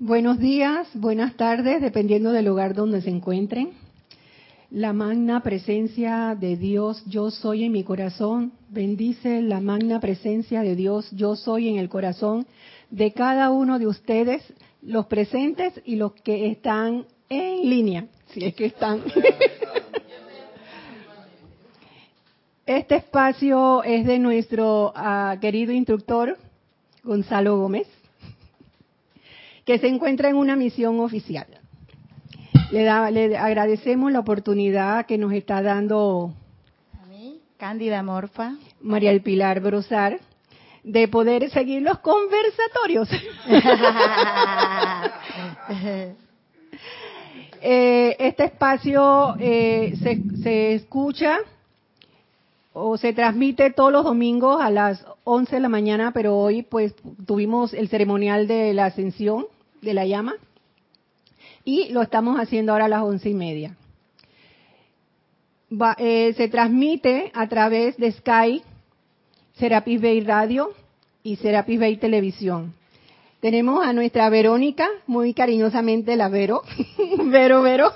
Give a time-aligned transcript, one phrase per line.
[0.00, 3.70] Buenos días, buenas tardes, dependiendo del lugar donde se encuentren.
[4.72, 8.52] La magna presencia de Dios, yo soy en mi corazón.
[8.70, 12.44] Bendice la magna presencia de Dios, yo soy en el corazón
[12.90, 14.42] de cada uno de ustedes,
[14.82, 19.00] los presentes y los que están en línea, si es que están.
[22.66, 26.38] Este espacio es de nuestro uh, querido instructor
[27.04, 27.86] Gonzalo Gómez,
[29.64, 31.46] que se encuentra en una misión oficial.
[32.70, 36.32] Le, da, le agradecemos la oportunidad que nos está dando
[37.02, 40.20] a mí, Cándida Morfa, María El Pilar Brosar,
[40.82, 43.08] de poder seguir los conversatorios.
[47.62, 51.38] eh, este espacio eh, se, se escucha
[52.74, 56.94] o se transmite todos los domingos a las 11 de la mañana, pero hoy pues
[57.24, 59.46] tuvimos el ceremonial de la ascensión
[59.84, 60.34] de la llama
[61.64, 63.76] y lo estamos haciendo ahora a las once y media.
[65.70, 68.62] Va, eh, se transmite a través de Sky,
[69.54, 70.70] Serapis Bay Radio
[71.22, 72.74] y Serapis Bay Televisión.
[73.40, 76.62] Tenemos a nuestra Verónica, muy cariñosamente la Vero,
[77.24, 77.92] Vero, Vero,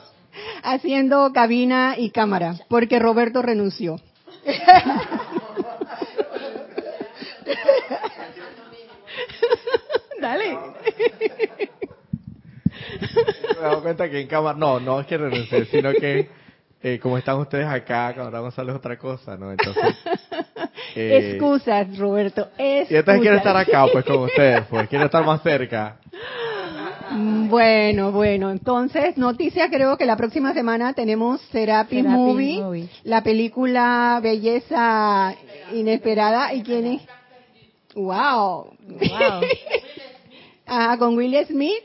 [0.63, 4.01] haciendo cabina y cámara, porque Roberto renunció.
[10.21, 10.59] Dale.
[13.61, 16.29] Me doy cuenta que en cámara, no, no es que renuncie, sino que
[16.81, 19.51] eh, como están ustedes acá, cuando Gonzalo es otra cosa, ¿no?
[19.51, 19.97] Entonces.
[20.95, 22.91] Eh, excusas, Roberto, excusas.
[22.91, 25.99] Y entonces quiero estar acá, pues, con ustedes, pues, quiero estar más cerca.
[27.13, 34.19] Bueno, bueno, entonces, noticia, creo que la próxima semana tenemos Serapis, Movie, Movie, la película
[34.23, 35.35] Belleza
[35.73, 37.03] Inesperada, ¿y quién es?
[37.95, 38.73] ¡Wow!
[38.81, 39.41] wow.
[40.69, 41.83] Ah, con Will Smith.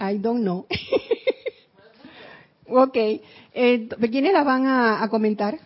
[0.00, 0.66] I don't know.
[2.68, 2.96] ok.
[2.96, 5.58] Eh, ¿Quiénes las van a, a comentar?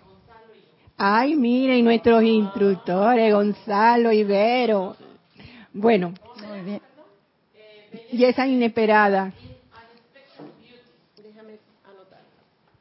[0.97, 4.97] Ay, miren, nuestros instructores, Gonzalo Ibero.
[5.73, 6.15] Bueno.
[6.49, 6.83] Muy bien.
[8.11, 9.33] Y esa inesperada.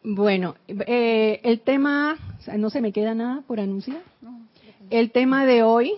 [0.04, 2.18] Bueno, eh, el tema,
[2.58, 4.02] no se me queda nada por anunciar.
[4.90, 5.94] El tema de hoy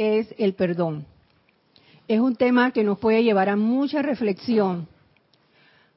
[0.00, 1.04] es el perdón.
[2.08, 4.88] Es un tema que nos puede llevar a mucha reflexión,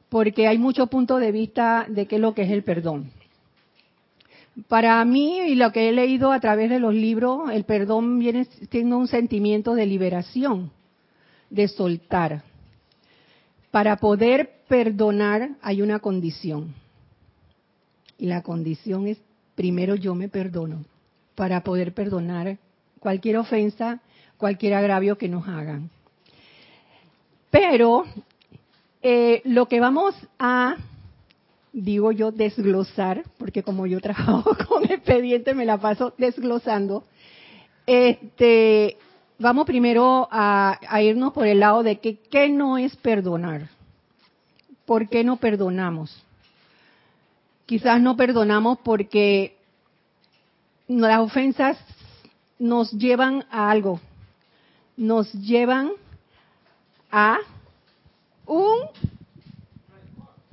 [0.09, 3.11] porque hay muchos puntos de vista de qué es lo que es el perdón.
[4.67, 8.45] Para mí y lo que he leído a través de los libros, el perdón viene
[8.69, 10.71] siendo un sentimiento de liberación,
[11.49, 12.43] de soltar.
[13.71, 16.75] Para poder perdonar hay una condición.
[18.19, 19.17] Y la condición es,
[19.55, 20.85] primero yo me perdono,
[21.33, 22.59] para poder perdonar
[23.03, 23.99] cualquier ofensa,
[24.37, 25.91] cualquier agravio que nos hagan.
[27.51, 28.05] Pero
[29.01, 30.77] eh, lo que vamos a
[31.73, 37.03] digo yo, desglosar, porque como yo trabajo con expediente, me la paso desglosando.
[37.85, 38.97] Este,
[39.37, 43.69] vamos primero a, irnos por el lado de que qué no es perdonar.
[44.85, 46.23] ¿Por qué no perdonamos?
[47.65, 49.57] Quizás no perdonamos porque
[50.87, 51.77] las ofensas
[52.59, 53.99] nos llevan a algo,
[54.97, 55.91] nos llevan
[57.11, 57.37] a
[58.45, 58.77] un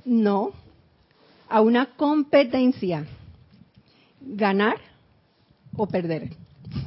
[0.05, 0.51] no,
[1.49, 3.05] a una competencia,
[4.19, 4.77] ganar
[5.75, 6.29] o perder.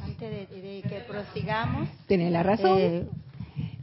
[0.03, 2.77] Antes de, de que prosigamos, tiene la razón.
[2.79, 3.07] Eh,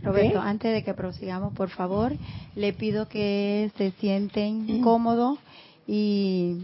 [0.02, 0.42] Roberto, ¿Eh?
[0.44, 2.12] antes de que prosigamos, por favor,
[2.56, 5.38] le pido que se sienten cómodos
[5.86, 6.62] y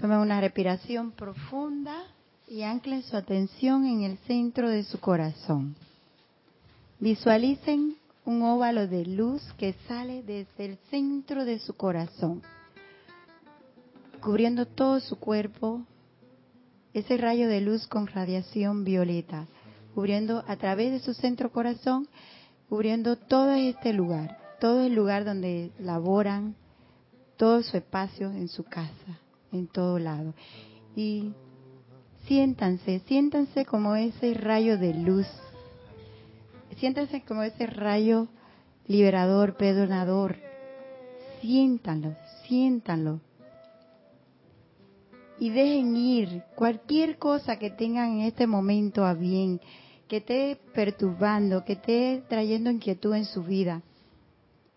[0.00, 2.04] tomen una respiración profunda
[2.46, 5.74] y anclen su atención en el centro de su corazón.
[7.00, 12.42] Visualicen un óvalo de luz que sale desde el centro de su corazón,
[14.22, 15.82] cubriendo todo su cuerpo,
[16.94, 19.46] ese rayo de luz con radiación violeta,
[19.94, 22.08] cubriendo a través de su centro corazón,
[22.68, 26.54] cubriendo todo este lugar, todo el lugar donde laboran,
[27.36, 29.20] todo su espacio en su casa,
[29.52, 30.34] en todo lado.
[30.96, 31.32] Y
[32.26, 35.26] siéntanse, siéntanse como ese rayo de luz
[36.78, 38.28] siéntanse como ese rayo
[38.86, 40.36] liberador, perdonador.
[41.40, 42.16] Siéntanlo,
[42.46, 43.20] siéntanlo.
[45.38, 49.60] Y dejen ir cualquier cosa que tengan en este momento a bien,
[50.08, 53.82] que esté perturbando, que esté trayendo inquietud en su vida.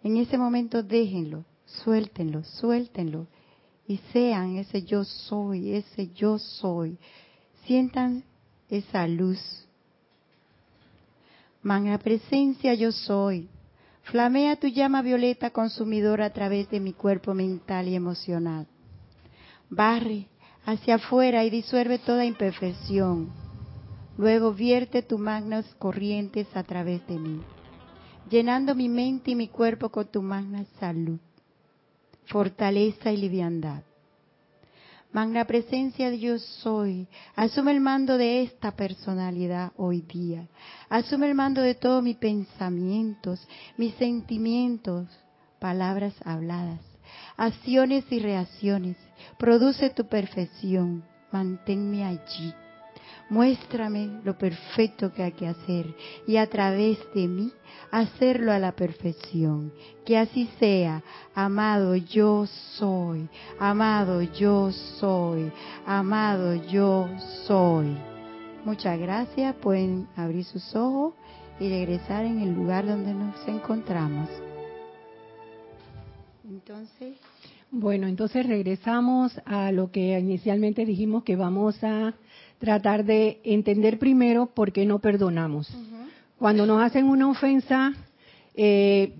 [0.03, 3.27] En ese momento déjenlo, suéltenlo, suéltenlo.
[3.87, 6.97] Y sean ese yo soy, ese yo soy.
[7.65, 8.23] Sientan
[8.69, 9.39] esa luz
[11.63, 13.47] Magna presencia yo soy.
[14.03, 18.65] Flamea tu llama violeta consumidora a través de mi cuerpo mental y emocional.
[19.69, 20.27] Barre
[20.65, 23.29] hacia afuera y disuelve toda imperfección.
[24.17, 27.41] Luego vierte tus magnas corrientes a través de mí,
[28.29, 31.19] llenando mi mente y mi cuerpo con tu magna salud,
[32.31, 33.83] fortaleza y liviandad.
[35.11, 37.05] Magna presencia de yo soy,
[37.35, 40.47] asume el mando de esta personalidad hoy día.
[40.89, 43.45] Asume el mando de todos mis pensamientos,
[43.75, 45.09] mis sentimientos,
[45.59, 46.79] palabras habladas,
[47.35, 48.95] acciones y reacciones.
[49.37, 51.03] Produce tu perfección.
[51.33, 52.53] Manténme allí
[53.31, 55.95] Muéstrame lo perfecto que hay que hacer
[56.27, 57.53] y a través de mí
[57.89, 59.71] hacerlo a la perfección.
[60.05, 61.01] Que así sea,
[61.33, 65.49] amado yo soy, amado yo soy,
[65.85, 67.07] amado yo
[67.47, 67.97] soy.
[68.65, 71.13] Muchas gracias, pueden abrir sus ojos
[71.57, 74.27] y regresar en el lugar donde nos encontramos.
[76.43, 77.15] Entonces,
[77.71, 82.13] bueno, entonces regresamos a lo que inicialmente dijimos que vamos a
[82.59, 85.73] tratar de entender primero por qué no perdonamos.
[86.37, 87.93] Cuando nos hacen una ofensa,
[88.55, 89.13] eh,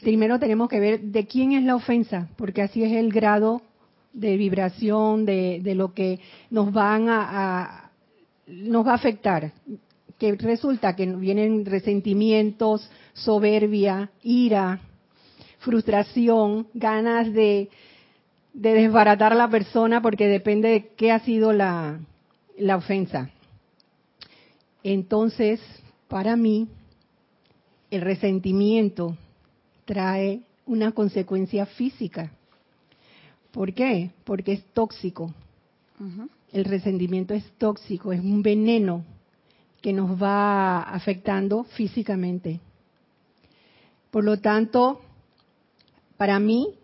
[0.00, 3.62] primero tenemos que ver de quién es la ofensa, porque así es el grado
[4.12, 6.20] de vibración de, lo que
[6.50, 7.90] nos van a,
[8.46, 9.52] nos va a afectar.
[10.16, 14.80] Que resulta que vienen resentimientos, soberbia, ira,
[15.58, 17.68] frustración, ganas de,
[18.56, 22.00] de desbaratar a la persona porque depende de qué ha sido la,
[22.56, 23.30] la ofensa.
[24.82, 25.60] Entonces,
[26.08, 26.66] para mí,
[27.90, 29.14] el resentimiento
[29.84, 32.32] trae una consecuencia física.
[33.50, 34.10] ¿Por qué?
[34.24, 35.34] Porque es tóxico.
[36.50, 39.04] El resentimiento es tóxico, es un veneno
[39.82, 42.60] que nos va afectando físicamente.
[44.10, 45.02] Por lo tanto,
[46.16, 46.74] para mí,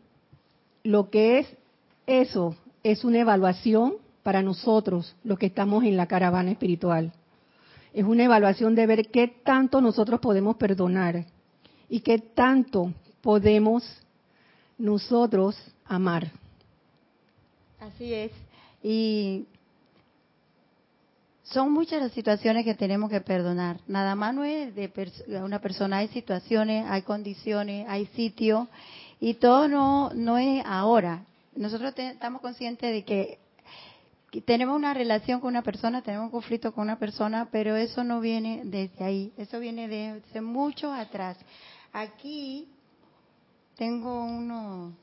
[0.83, 1.62] lo que es
[2.06, 7.12] eso es una evaluación para nosotros, los que estamos en la caravana espiritual.
[7.93, 11.26] Es una evaluación de ver qué tanto nosotros podemos perdonar
[11.88, 13.84] y qué tanto podemos
[14.78, 16.31] nosotros amar.
[17.78, 18.32] Así es.
[18.82, 19.46] Y
[21.43, 23.81] son muchas las situaciones que tenemos que perdonar.
[23.87, 24.90] Nada más no es de
[25.43, 28.69] una persona, hay situaciones, hay condiciones, hay sitios
[29.20, 31.25] y todo no, no es ahora.
[31.54, 33.38] Nosotros estamos conscientes de que
[34.40, 38.20] tenemos una relación con una persona, tenemos un conflicto con una persona, pero eso no
[38.20, 41.37] viene desde ahí, eso viene desde mucho atrás.
[41.93, 42.69] Aquí
[43.76, 44.96] tengo uno,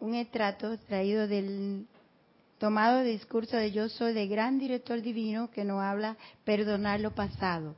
[0.00, 1.86] un estrato traído del
[2.58, 7.74] tomado discurso de yo soy de gran director divino que nos habla perdonar lo pasado.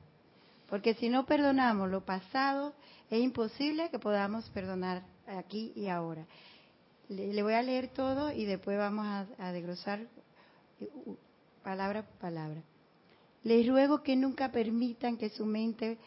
[0.72, 2.72] Porque si no perdonamos lo pasado,
[3.10, 6.24] es imposible que podamos perdonar aquí y ahora.
[7.10, 10.06] Le, voy a leer todo y después vamos a, a desglosar
[11.62, 12.62] palabra por palabra.
[13.44, 15.98] Les ruego que nunca permitan que su mente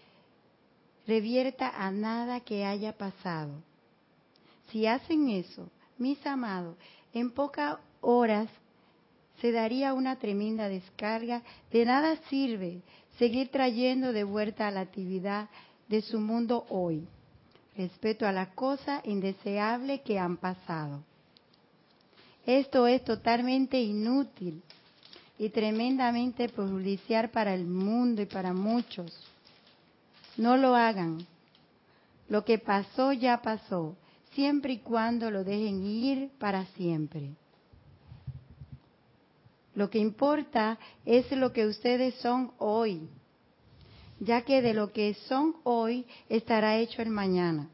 [1.06, 3.62] revierta a nada que haya pasado.
[4.72, 5.70] Si hacen eso,
[6.00, 6.76] mis amados,
[7.14, 8.50] en pocas horas
[9.42, 11.44] se daría una tremenda descarga.
[11.72, 12.82] De nada sirve
[13.18, 15.50] seguir trayendo de vuelta a la actividad
[15.88, 17.08] de su mundo hoy
[17.78, 21.04] respecto a las cosas indeseables que han pasado.
[22.46, 24.62] Esto es totalmente inútil
[25.38, 29.12] y tremendamente perjudicial para el mundo y para muchos.
[30.38, 31.26] No lo hagan.
[32.30, 33.96] Lo que pasó ya pasó,
[34.34, 37.32] siempre y cuando lo dejen ir para siempre.
[39.76, 43.08] Lo que importa es lo que ustedes son hoy
[44.20, 47.70] ya que de lo que son hoy estará hecho el mañana.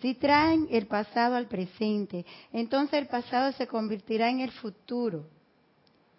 [0.00, 5.26] Si traen el pasado al presente, entonces el pasado se convertirá en el futuro.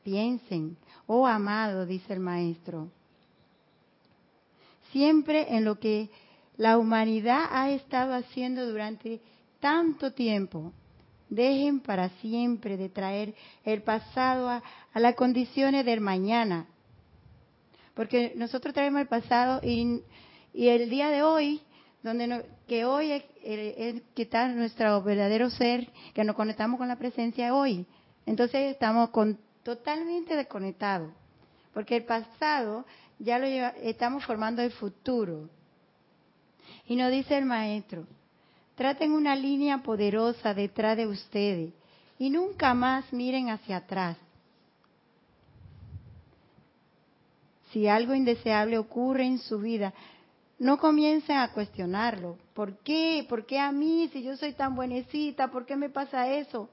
[0.04, 2.90] Piensen, oh amado, dice el maestro,
[4.92, 6.10] siempre en lo que
[6.56, 9.22] la humanidad ha estado haciendo durante
[9.60, 10.74] tanto tiempo.
[11.30, 16.68] Dejen para siempre de traer el pasado a, a las condiciones del mañana,
[17.98, 20.04] porque nosotros traemos el pasado y,
[20.54, 21.62] el día de hoy,
[22.04, 27.56] donde que hoy es, es, está nuestro verdadero ser, que nos conectamos con la presencia
[27.56, 27.88] hoy.
[28.28, 31.12] Entonces estamos con, totalmente desconectados,
[31.74, 32.86] porque el pasado
[33.18, 35.50] ya lo estamos formando el futuro.
[36.86, 38.06] Y nos dice el maestro,
[38.78, 41.74] traten una línea poderosa detrás de ustedes
[42.18, 44.18] y nunca más miren hacia atrás
[47.72, 49.94] si algo indeseable ocurre en su vida,
[50.60, 52.38] no comiencen a cuestionarlo.
[52.54, 53.26] ¿Por qué?
[53.28, 55.52] ¿Por qué a mí si yo soy tan buenecita?
[55.52, 56.70] ¿Por qué me pasa eso?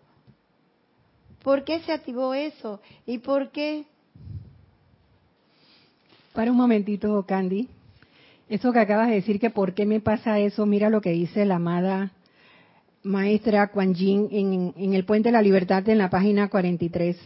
[1.42, 2.80] ¿Por qué se activó eso?
[3.06, 3.84] ¿Y por qué?
[6.32, 7.68] Para un momentito, Candy.
[8.48, 11.44] Eso que acabas de decir, que por qué me pasa eso, mira lo que dice
[11.44, 12.12] la amada
[13.04, 14.28] maestra Kuan Yin
[14.76, 17.16] en, el Puente de la Libertad en la página 43.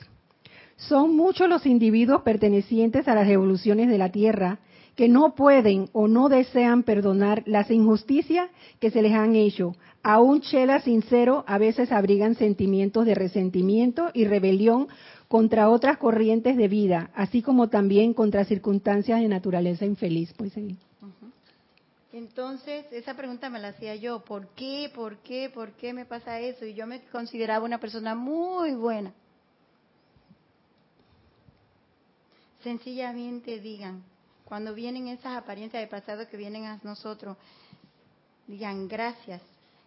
[0.77, 4.59] Son muchos los individuos pertenecientes a las revoluciones de la Tierra
[4.97, 9.77] que no pueden o no desean perdonar las injusticias que se les han hecho.
[10.03, 14.89] Aún chela sincero a veces abrigan sentimientos de resentimiento y rebelión
[15.29, 20.33] contra otras corrientes de vida, así como también contra circunstancias de naturaleza infeliz.
[20.37, 20.53] Pues
[22.13, 26.41] Entonces, esa pregunta me la hacía yo, ¿por qué, por qué, por qué me pasa
[26.41, 26.65] eso?
[26.65, 29.13] Y yo me consideraba una persona muy buena.
[32.63, 34.03] Sencillamente digan,
[34.45, 37.37] cuando vienen esas apariencias de pasado que vienen a nosotros,
[38.47, 39.43] digan gracias.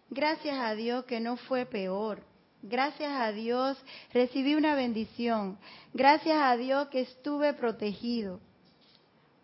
[0.08, 2.22] Gracias a Dios que no fue peor.
[2.62, 3.76] Gracias a Dios
[4.12, 5.58] recibí una bendición.
[5.92, 8.38] Gracias a Dios que estuve protegido.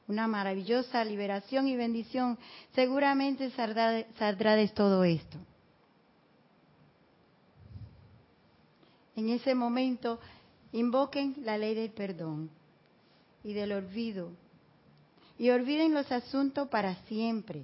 [0.08, 2.38] Una maravillosa liberación y bendición
[2.74, 5.36] seguramente saldrá de, saldrá de todo esto.
[9.14, 10.18] En ese momento,
[10.72, 12.50] invoquen la ley del perdón
[13.44, 14.30] y del olvido
[15.38, 17.62] y olviden los asuntos para siempre.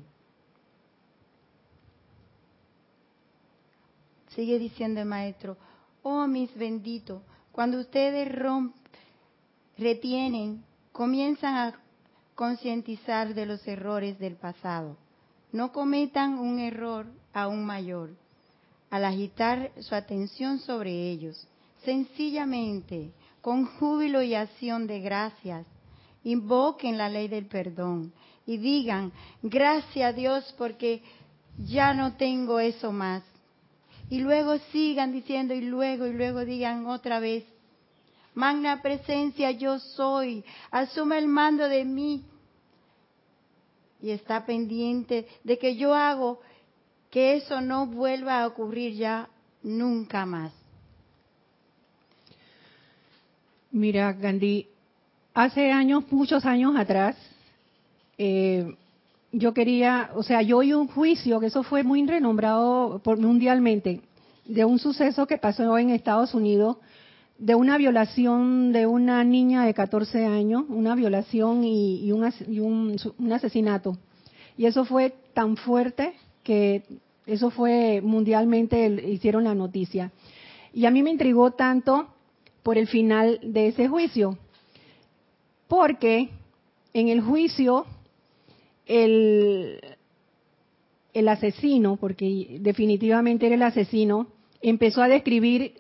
[4.29, 5.57] Sigue diciendo el maestro,
[6.03, 7.23] oh mis benditos,
[7.53, 8.75] cuando ustedes romp,
[9.79, 11.84] retienen, comienzan a
[12.35, 14.97] concientizar de los errores del pasado.
[15.53, 18.11] No cometan un error aún mayor
[18.91, 21.49] al agitar su atención sobre ellos.
[21.85, 25.67] Sencillamente, con júbilo y acción de gracias,
[26.23, 28.13] invoquen la ley del perdón
[28.47, 29.13] y digan,
[29.43, 31.03] gracias a Dios porque
[31.59, 33.23] ya no tengo eso más.
[34.11, 37.45] Y luego sigan diciendo y luego y luego digan otra vez,
[38.35, 42.25] magna presencia yo soy, asume el mando de mí
[44.03, 46.41] y está pendiente de que yo hago
[47.11, 49.29] que eso no vuelva a ocurrir ya
[49.63, 50.53] nunca más.
[53.71, 54.69] Mira, Gandhi,
[55.33, 57.17] hace años, muchos años atrás,
[58.19, 58.77] eh,
[59.33, 64.01] yo quería, o sea, yo oí un juicio, que eso fue muy renombrado por, mundialmente,
[64.45, 66.77] de un suceso que pasó en Estados Unidos,
[67.39, 72.31] de una violación de una niña de 14 años, una violación y, un,
[73.19, 73.99] un, asesinato.
[74.57, 76.85] Y eso fue tan fuerte que
[77.27, 80.13] eso fue mundialmente, hicieron la noticia.
[80.73, 82.09] Y a mí me intrigó tanto
[82.63, 84.39] por el final de ese juicio,
[85.69, 86.31] porque
[86.93, 87.87] en el juicio
[88.87, 89.81] el,
[91.13, 94.29] el asesino, porque definitivamente era el asesino,
[94.63, 95.75] empezó a describir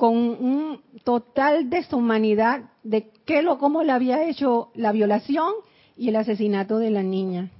[0.00, 5.52] con un total deshumanidad de qué lo cómo le había hecho la violación
[5.94, 7.50] y el asesinato de la niña.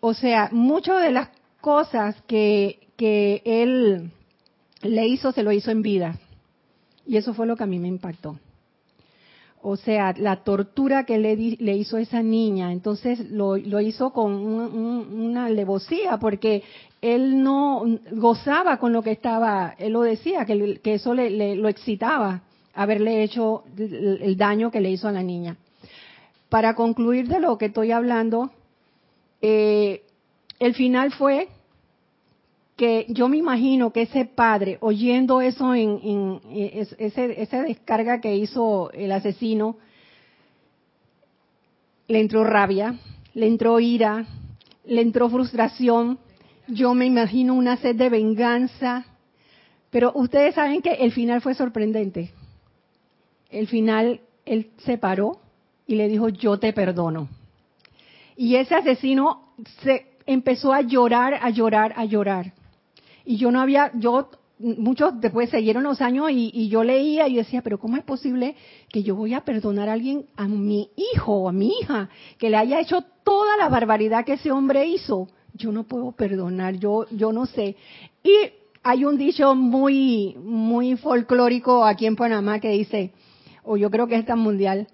[0.00, 1.28] O sea, muchas de las
[1.60, 4.10] cosas que, que él
[4.80, 6.18] le hizo se lo hizo en vida.
[7.06, 8.38] Y eso fue lo que a mí me impactó
[9.66, 15.46] o sea, la tortura que le, le hizo esa niña, entonces lo, hizo con una
[15.46, 16.62] alevosía, porque
[17.00, 22.42] él no gozaba con lo que estaba, él lo decía, que, eso le, lo excitaba,
[22.74, 25.56] haberle hecho el, daño que le hizo a la niña.
[26.50, 28.50] Para concluir de lo que estoy hablando,
[29.40, 30.02] eh,
[30.58, 31.48] el final fue
[32.76, 36.40] que yo me imagino que ese padre, oyendo eso en,
[36.98, 39.76] esa descarga que hizo el asesino,
[42.08, 42.98] le entró rabia,
[43.34, 44.26] le entró ira,
[44.86, 46.18] le entró frustración,
[46.66, 49.06] yo me imagino una sed de venganza,
[49.90, 52.32] pero ustedes saben que el final fue sorprendente.
[53.50, 55.38] El final, él se paró
[55.86, 57.28] y le dijo, yo te perdono.
[58.36, 59.54] Y ese asesino
[59.84, 62.52] se empezó a llorar, a llorar, a llorar
[63.24, 64.28] y yo no había, yo,
[64.58, 68.54] muchos después siguieron los años y, yo leía y decía, pero ¿cómo es posible
[68.90, 72.50] que yo voy a perdonar a alguien, a mi hijo o a mi hija, que
[72.50, 75.28] le haya hecho toda la barbaridad que ese hombre hizo?
[75.54, 77.76] Yo no puedo perdonar, yo, yo no sé.
[78.22, 78.34] Y
[78.82, 83.12] hay un dicho muy, muy folclórico aquí en Panamá que dice,
[83.62, 84.88] o yo creo que es tan mundial,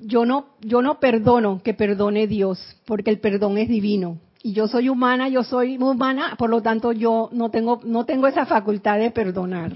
[0.00, 4.66] yo no, yo no perdono que perdone Dios, porque el perdón es divino y yo
[4.68, 8.98] soy humana, yo soy humana, por lo tanto yo no tengo no tengo esa facultad
[8.98, 9.72] de perdonar.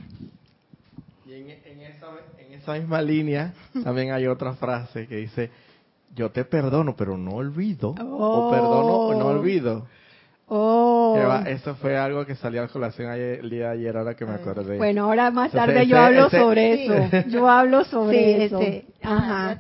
[1.27, 3.53] Y en, esa, misma línea
[3.85, 5.51] también hay otra frase que dice
[6.15, 7.95] yo te perdono, pero no olvido.
[8.01, 8.49] Oh.
[8.49, 9.87] O perdono o no olvido.
[10.49, 11.19] Oh.
[11.45, 14.33] Eso fue algo que salió a colación ayer- el día de ayer, ahora que me
[14.35, 14.79] acordé.
[14.79, 16.87] Bueno, ahora más Entonces, tarde yo ese- hablo ese- sobre Sí.
[16.93, 17.29] eso.
[17.29, 18.61] Yo hablo sobre Sí, eso.
[18.61, 19.59] ese- Ajá.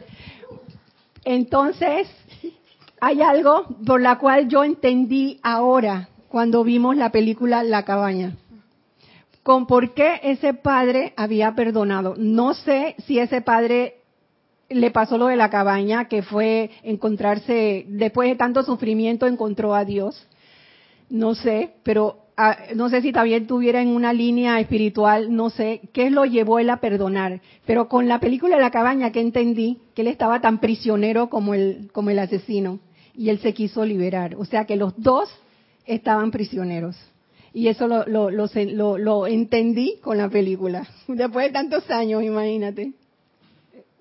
[1.24, 2.08] Entonces,
[3.00, 8.36] hay algo por la cual yo entendí ahora cuando vimos la película La cabaña.
[9.42, 12.14] Con por qué ese padre había perdonado.
[12.16, 14.00] No sé si ese padre
[14.68, 19.84] le pasó lo de la cabaña, que fue encontrarse, después de tanto sufrimiento, encontró a
[19.84, 20.26] Dios.
[21.08, 22.25] No sé, pero
[22.74, 26.68] no sé si también tuviera en una línea espiritual, no sé, qué lo llevó él
[26.70, 27.40] a perdonar.
[27.64, 31.88] Pero con la película la cabaña que entendí que él estaba tan prisionero como el,
[31.92, 32.78] como el asesino
[33.14, 34.34] y él se quiso liberar.
[34.36, 35.30] O sea que los dos
[35.86, 36.96] estaban prisioneros.
[37.54, 40.86] Y eso lo, lo, lo, lo- entendí con la película.
[41.08, 42.92] Después de tantos años, imagínate.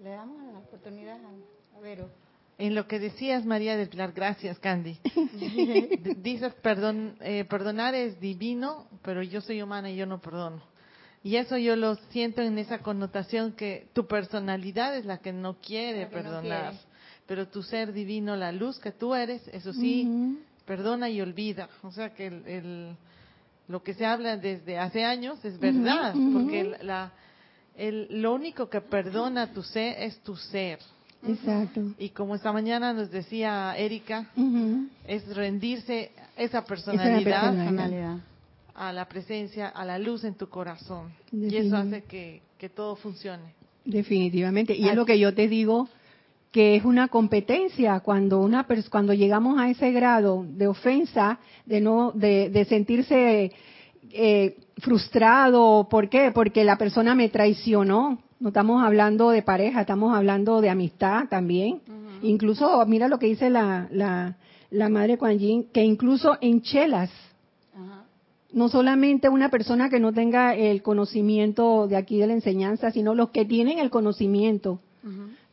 [0.03, 2.09] Le damos la oportunidad a, a Vero.
[2.57, 4.97] En lo que decías, María del Pilar, gracias, Candy.
[6.17, 10.61] Dices, perdón, eh, perdonar es divino, pero yo soy humana y yo no perdono.
[11.23, 15.55] Y eso yo lo siento en esa connotación que tu personalidad es la que no
[15.59, 16.69] quiere no perdonar.
[16.71, 16.77] quiere.
[17.27, 20.03] Pero tu ser divino, la luz que tú eres, eso sí,
[20.65, 21.67] perdona y olvida.
[21.81, 22.95] O sea que el, el-
[23.67, 27.11] lo que se habla desde hace años es verdad, porque el- la,
[27.75, 30.77] el, lo único que perdona tu ser es tu ser.
[31.27, 31.81] Exacto.
[31.97, 34.27] Y como esta mañana nos decía Erika,
[35.07, 37.65] es rendirse esa Esa personalidad personalidad.
[37.65, 38.17] Personalidad.
[38.75, 41.11] a la presencia, a la luz en tu corazón.
[41.31, 43.53] Y eso hace que, que todo funcione.
[43.85, 44.75] Definitivamente.
[44.75, 45.87] Y es lo que yo te digo,
[46.51, 52.11] que es una competencia cuando una cuando llegamos a ese grado de ofensa, de no,
[52.13, 53.51] de, de sentirse
[54.11, 55.87] eh, frustrado.
[55.89, 56.31] ¿Por qué?
[56.33, 58.19] Porque la persona me traicionó.
[58.39, 61.81] No estamos hablando de pareja, estamos hablando de amistad también.
[62.21, 64.35] Incluso, mira lo que dice la, la,
[64.71, 67.09] la madre Kuan Yin, que incluso en chelas,
[68.51, 73.13] no solamente una persona que no tenga el conocimiento de aquí de la enseñanza, sino
[73.13, 74.79] los que tienen el conocimiento,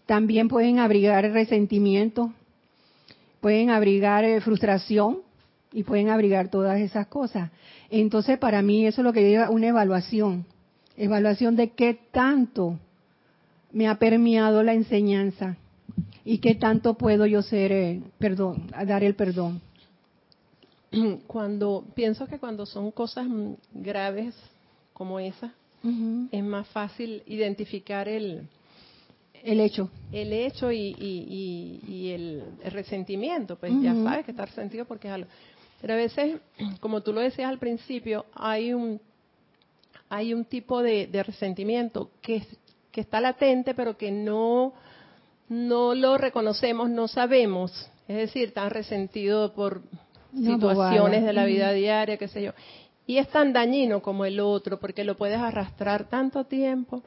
[0.07, 2.33] también pueden abrigar resentimiento,
[3.41, 5.19] pueden abrigar eh, frustración
[5.73, 7.51] y pueden abrigar todas esas cosas.
[7.91, 10.47] Entonces, para mí eso es lo que lleva una evaluación,
[10.97, 12.79] evaluación de qué tanto
[13.73, 15.57] me ha permeado la enseñanza
[16.25, 19.61] y qué tanto puedo yo ser, eh, perdón, dar el perdón.
[21.27, 24.35] cuando pienso que cuando son cosas mm, graves
[24.93, 25.53] como esa
[26.31, 28.47] es más fácil identificar el
[29.43, 29.91] El hecho.
[30.13, 35.09] el hecho y, y- y- y el, resentimiento pues ya sabes que está resentido porque
[35.09, 35.29] es algo
[35.81, 36.41] pero a veces
[36.81, 39.01] como tú lo decías al principio hay un
[40.15, 42.43] hay un tipo de, de resentimiento que
[42.91, 44.75] que está latente pero que no
[45.49, 49.83] no lo reconocemos no sabemos es decir está resentido por
[50.33, 51.27] Una situaciones bobada.
[51.27, 52.53] de la vida diaria, qué sé yo.
[53.07, 57.03] Y es tan dañino como el otro, porque lo puedes arrastrar tanto tiempo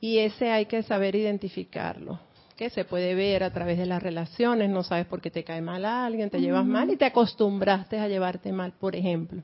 [0.00, 2.18] y ese hay que saber identificarlo,
[2.56, 5.60] que se puede ver a través de las relaciones, no sabes por qué te cae
[5.60, 9.42] mal a alguien, te llevas mal y te acostumbraste a llevarte mal, por ejemplo.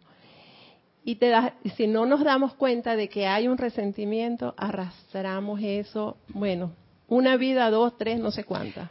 [1.05, 5.61] Y te das, y si no nos damos cuenta de que hay un resentimiento, arrastramos
[5.63, 6.73] eso, bueno,
[7.09, 8.89] una vida, dos, tres, no sé cuántas.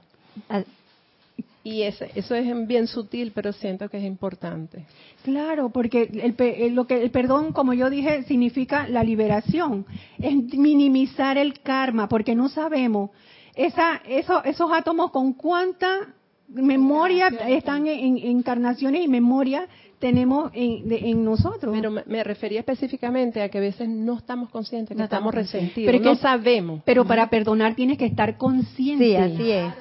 [1.63, 4.85] Y ese- eso es bien sutil, pero siento que es importante.
[5.23, 9.85] Claro, porque el- lo que el perdón, como yo dije, significa la liberación,
[10.19, 13.11] es minimizar el karma, porque no sabemos
[13.55, 16.13] esa, eso, esos átomos con cuánta
[16.53, 19.67] memoria están en, en encarnaciones y memoria
[19.99, 21.73] tenemos en, de- en nosotros.
[21.75, 25.33] Pero me, me refería específicamente a que a veces no estamos conscientes que No estamos
[25.33, 26.81] resentidos, Pero no que- sabemos.
[26.85, 29.05] Pero para perdonar tienes que estar consciente.
[29.05, 29.73] Sí, así es.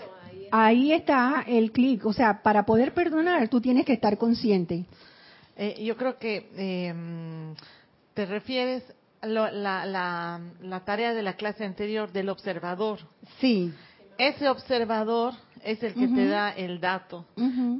[0.52, 2.04] Ahí está el clic.
[2.06, 4.84] O sea, para poder perdonar, tú tienes que estar consciente.
[5.56, 6.94] Eh, yo creo que eh,
[8.14, 8.82] te refieres
[9.22, 12.98] a lo- la, la, la tarea de la clase anterior del observador.
[13.40, 13.72] Sí.
[14.18, 15.32] Ese observador
[15.64, 17.24] es el que te da el dato.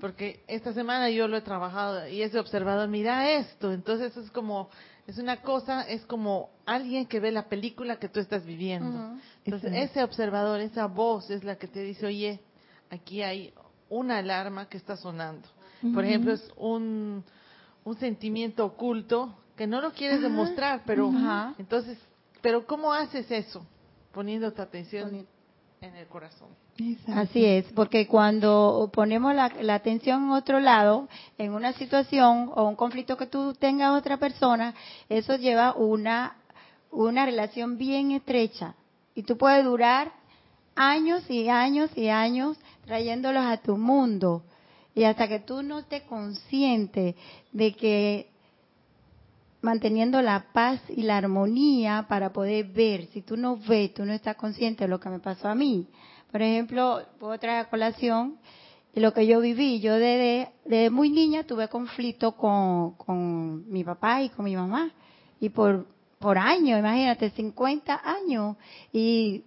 [0.00, 4.68] Porque esta semana yo lo he trabajado y ese observador mira esto, entonces es como,
[5.06, 8.98] es una cosa, es como alguien que ve la película que tú estás viviendo.
[9.44, 12.40] Entonces ese observador, esa voz es la que te dice, oye,
[12.90, 13.52] aquí hay
[13.88, 15.48] una alarma que está sonando.
[15.94, 17.24] Por ejemplo, es un,
[17.84, 21.08] un sentimiento oculto que no lo quieres demostrar, pero
[21.58, 21.98] entonces,
[22.42, 23.66] pero ¿cómo haces eso?
[24.12, 25.26] Poniendo tu atención Poni-
[25.82, 26.48] en el corazón.
[27.08, 32.76] Así es, porque cuando ponemos la, atención en otro lado, en una situación o un
[32.76, 34.74] conflicto que tú tengas otra persona,
[35.08, 36.36] eso lleva una,
[36.90, 38.74] una relación bien estrecha.
[39.14, 40.12] Y tú puedes durar
[40.74, 44.42] años y años y años trayéndolos a tu mundo.
[44.94, 47.14] Y hasta que tú no estés consciente
[47.52, 48.30] de que
[49.60, 54.12] manteniendo la paz y la armonía para poder ver, si tú no ves, tú no
[54.14, 55.86] estás consciente de lo que me pasó a mí.
[56.30, 58.38] Por ejemplo, puedo traer a colación
[58.94, 59.80] lo que yo viví.
[59.80, 64.92] Yo desde, desde muy niña tuve conflicto con, con mi papá y con mi mamá.
[65.40, 65.86] Y por,
[66.18, 68.56] por años, imagínate, 50 años.
[68.92, 69.44] Y,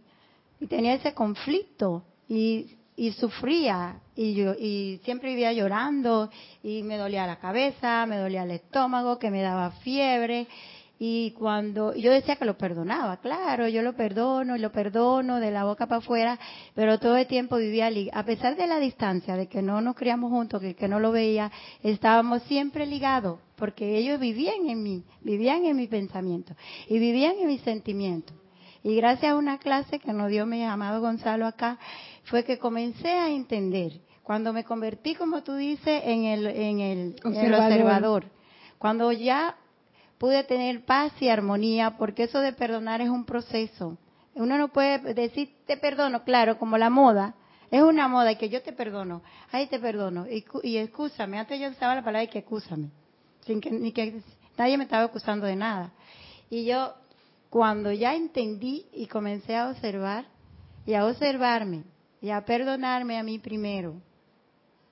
[0.60, 2.04] y tenía ese conflicto.
[2.28, 6.30] Y y sufría y yo y siempre vivía llorando
[6.62, 10.48] y me dolía la cabeza, me dolía el estómago, que me daba fiebre
[11.06, 15.52] y cuando yo decía que lo perdonaba, claro, yo lo perdono y lo perdono de
[15.52, 16.40] la boca para afuera,
[16.76, 20.32] pero todo el tiempo vivía a pesar de la distancia, de que no nos criamos
[20.32, 25.66] juntos, que, que no lo veía, estábamos siempre ligados, porque ellos vivían en mí, vivían
[25.66, 26.56] en mi pensamiento
[26.88, 28.38] y vivían en mis sentimientos.
[28.82, 31.80] Y gracias a una clase que nos dio mi amado Gonzalo acá,
[32.24, 34.00] fue que comencé a entender.
[34.24, 38.24] Cuando me convertí, como tú dices, en el, en el, observador.
[38.80, 39.58] Cuando ya
[40.18, 43.98] pude tener paz y armonía, porque eso de perdonar es un proceso.
[44.36, 47.36] Uno no puede decir te perdono, claro, como la moda.
[47.70, 49.24] Es una moda que yo te perdono.
[49.52, 50.28] Ay, te perdono.
[50.28, 51.40] Y, y excúsame.
[51.40, 52.90] Antes yo usaba la palabra que excúsame.
[53.46, 54.22] Sin que, ni que
[54.58, 55.92] nadie me estaba acusando de nada.
[56.50, 56.94] Y yo
[57.50, 60.26] cuando ya entendí y comencé a observar
[60.86, 61.84] y a observarme
[62.22, 63.96] y a perdonarme a mí primero,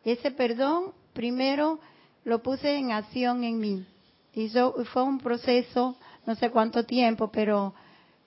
[0.03, 1.79] ese perdón primero
[2.23, 3.86] lo puse en acción en mí.
[4.33, 7.73] Y fue un proceso, no sé cuánto tiempo, pero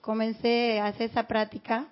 [0.01, 1.87] comencé a hacer esa práctica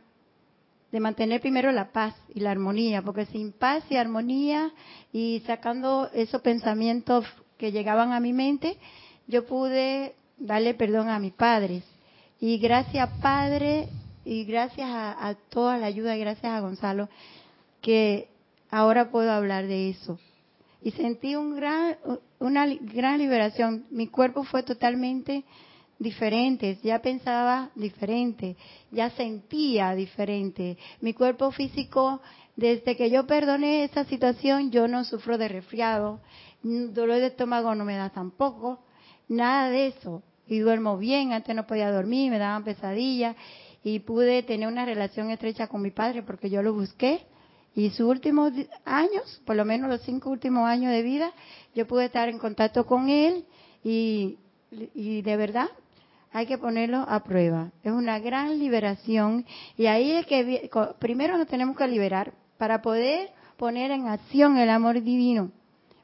[0.91, 4.71] de mantener primero la paz y la armonía, porque sin paz y armonía
[5.11, 7.25] y sacando esos pensamientos
[7.57, 8.77] que llegaban a mi mente,
[9.25, 11.83] yo pude darle perdón a mis padres
[12.39, 13.89] y gracias Padre
[14.25, 17.09] y gracias a, toda la ayuda, gracias a Gonzalo,
[17.81, 18.29] que
[18.69, 20.19] ahora puedo hablar de eso.
[20.83, 21.97] Y sentí un gran,
[22.39, 23.85] una gran liberación.
[23.89, 25.45] Mi cuerpo fue totalmente
[25.97, 28.57] diferente, ya pensaba diferente,
[28.91, 30.77] ya sentía diferente.
[30.99, 32.21] Mi cuerpo físico,
[32.55, 36.19] desde que yo perdoné esa situación, yo no sufro de resfriado,
[36.61, 38.79] dolor de estómago no me da tampoco,
[39.27, 41.33] nada de eso y duermo bien.
[41.33, 43.35] Antes no podía dormir, me daban pesadillas
[43.83, 47.21] y pude tener una relación estrecha con mi padre porque yo lo busqué.
[47.75, 48.53] Y sus últimos
[48.85, 51.31] años, por lo menos los cinco últimos años de vida,
[51.73, 53.45] yo pude estar en contacto con él
[53.83, 54.37] y,
[54.71, 55.69] y de verdad
[56.31, 57.71] hay que ponerlo a prueba.
[57.83, 59.45] Es una gran liberación
[59.77, 64.69] y ahí es que primero nos tenemos que liberar para poder poner en acción el
[64.69, 65.51] amor divino.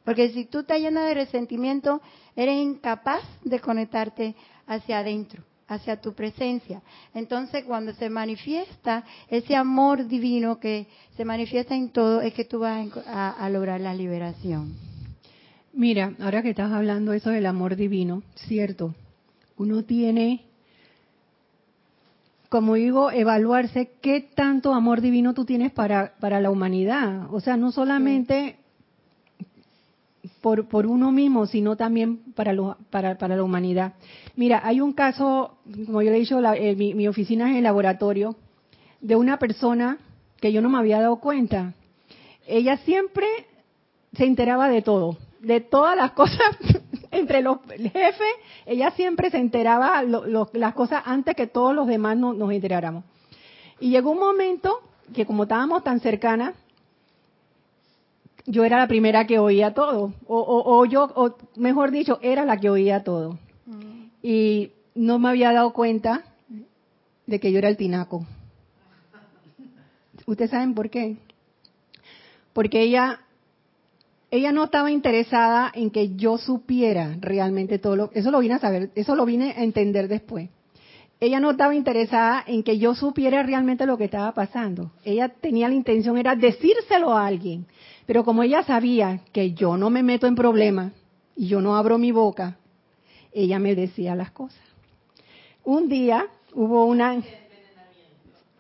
[0.05, 2.01] Porque si tú estás llena de resentimiento,
[2.35, 6.81] eres incapaz de conectarte hacia adentro, hacia tu presencia.
[7.13, 12.59] Entonces, cuando se manifiesta ese amor divino que se manifiesta en todo, es que tú
[12.59, 14.73] vas a, lograr la liberación.
[15.73, 18.95] Mira, ahora que estás hablando eso del amor divino, cierto,
[19.57, 20.45] uno tiene,
[22.49, 27.31] como digo, evaluarse qué tanto amor divino tú tienes para, para la humanidad.
[27.31, 28.58] O sea, no solamente
[30.41, 32.53] por, por uno mismo, sino también para,
[32.89, 33.93] para, para, la humanidad.
[34.35, 37.63] Mira, hay un caso, como yo le he dicho, eh, mi, mi, oficina es el
[37.63, 38.35] laboratorio,
[39.01, 39.97] de una persona
[40.39, 41.73] que yo no me había dado cuenta.
[42.47, 43.25] Ella siempre
[44.13, 46.57] se enteraba de todo, de todas las cosas
[47.11, 48.33] entre los jefes,
[48.65, 53.03] ella siempre se enteraba lo, las cosas antes que todos los demás nos enteráramos.
[53.79, 54.81] Y llegó un momento
[55.13, 56.53] que como estábamos tan cercanas,
[58.45, 62.69] yo era la primera que oía todo, o, yo, o mejor dicho, era la que
[62.69, 63.37] oía todo.
[63.65, 64.09] Mm.
[64.23, 66.23] Y no me había dado cuenta
[67.25, 68.25] de que yo era el tinaco.
[70.25, 71.17] ¿Ustedes saben por qué?
[72.53, 73.21] Porque ella,
[74.31, 78.59] ella no estaba interesada en que yo supiera realmente todo lo, eso lo vine a
[78.59, 80.49] saber, eso lo vine a entender después.
[81.21, 84.91] Ella no estaba interesada en que yo supiera realmente lo que estaba pasando.
[85.03, 87.65] Ella tenía la intención, era decírselo a alguien.
[88.09, 90.93] Pero como ella sabía que yo no me meto en problemas
[91.35, 92.57] y yo no abro mi boca,
[93.31, 94.63] ella me decía las cosas.
[95.63, 97.21] Un día hubo una,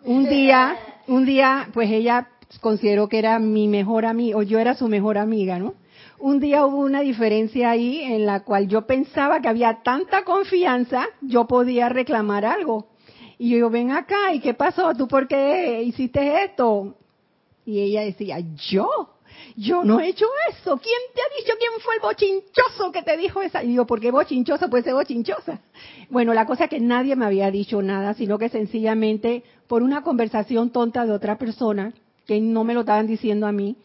[0.03, 2.29] un día, un día, pues ella
[2.61, 5.73] consideró que era mi mejor amiga, o yo era su mejor amiga, ¿no?
[6.19, 11.07] Un día hubo una diferencia ahí en la cual yo pensaba que había tanta confianza,
[11.21, 12.85] yo podía reclamar algo.
[13.39, 14.93] Y yo, ven acá, ¿y qué pasó?
[14.93, 16.93] ¿Tú por qué hiciste esto?
[17.65, 18.37] Y ella decía,
[18.69, 19.15] ¿yo?
[19.59, 20.77] Yo no he hecho eso.
[20.77, 23.61] ¿Quién te ha dicho quién fue el bochinchoso que te dijo esa?
[23.61, 25.59] Y digo, ¿por qué bochinchosa puede ser bochinchosa?
[26.09, 30.01] Bueno, la cosa es que nadie me había dicho nada, sino que sencillamente por una
[30.01, 31.93] conversación tonta de otra persona,
[32.25, 33.75] que no me lo estaban diciendo a mí,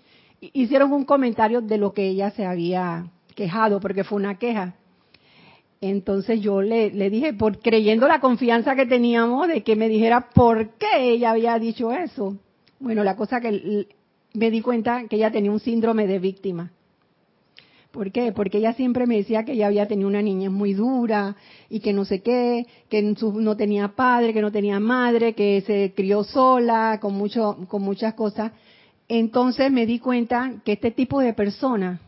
[0.41, 4.77] hicieron un comentario de lo que ella se había quejado, porque fue una queja.
[5.81, 10.29] Entonces yo le, le dije, por creyendo la confianza que teníamos de que me dijera
[10.33, 12.37] por qué ella había dicho eso.
[12.79, 13.89] Bueno, la cosa que
[14.35, 16.71] me di cuenta que ella tenía un síndrome de víctima.
[17.91, 18.33] ¿Por qué?
[18.33, 21.37] Porque ella siempre me decía que ella había tenido una niñez muy dura
[21.71, 25.93] y que no sé qué, que no tenía padre, que no tenía madre, que se
[25.95, 28.53] crió sola, con mucho, con muchas cosas.
[29.07, 32.01] Entonces me di cuenta que este tipo de persona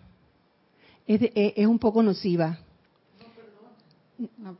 [1.06, 2.58] es, es un poco nociva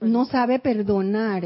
[0.00, 1.44] no, sabe perdonar.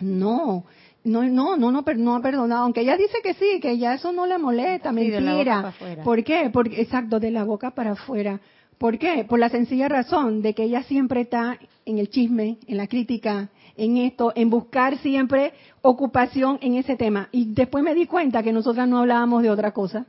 [0.00, 0.64] No,
[1.06, 2.64] no, no, no, no, ha perdonado.
[2.64, 5.72] Aunque ella dice que sí, que ya eso no le molesta, mentira.
[6.04, 6.50] ¿Por qué?
[6.52, 8.40] Porque, exacto, de la boca para afuera.
[8.78, 9.24] ¿Por qué?
[9.24, 13.48] Por la sencilla razón de que ella siempre está en el chisme, en la crítica,
[13.76, 17.28] en esto, en buscar siempre ocupación en ese tema.
[17.32, 20.04] Y después me di cuenta que nosotras no hablábamos de otra cosa.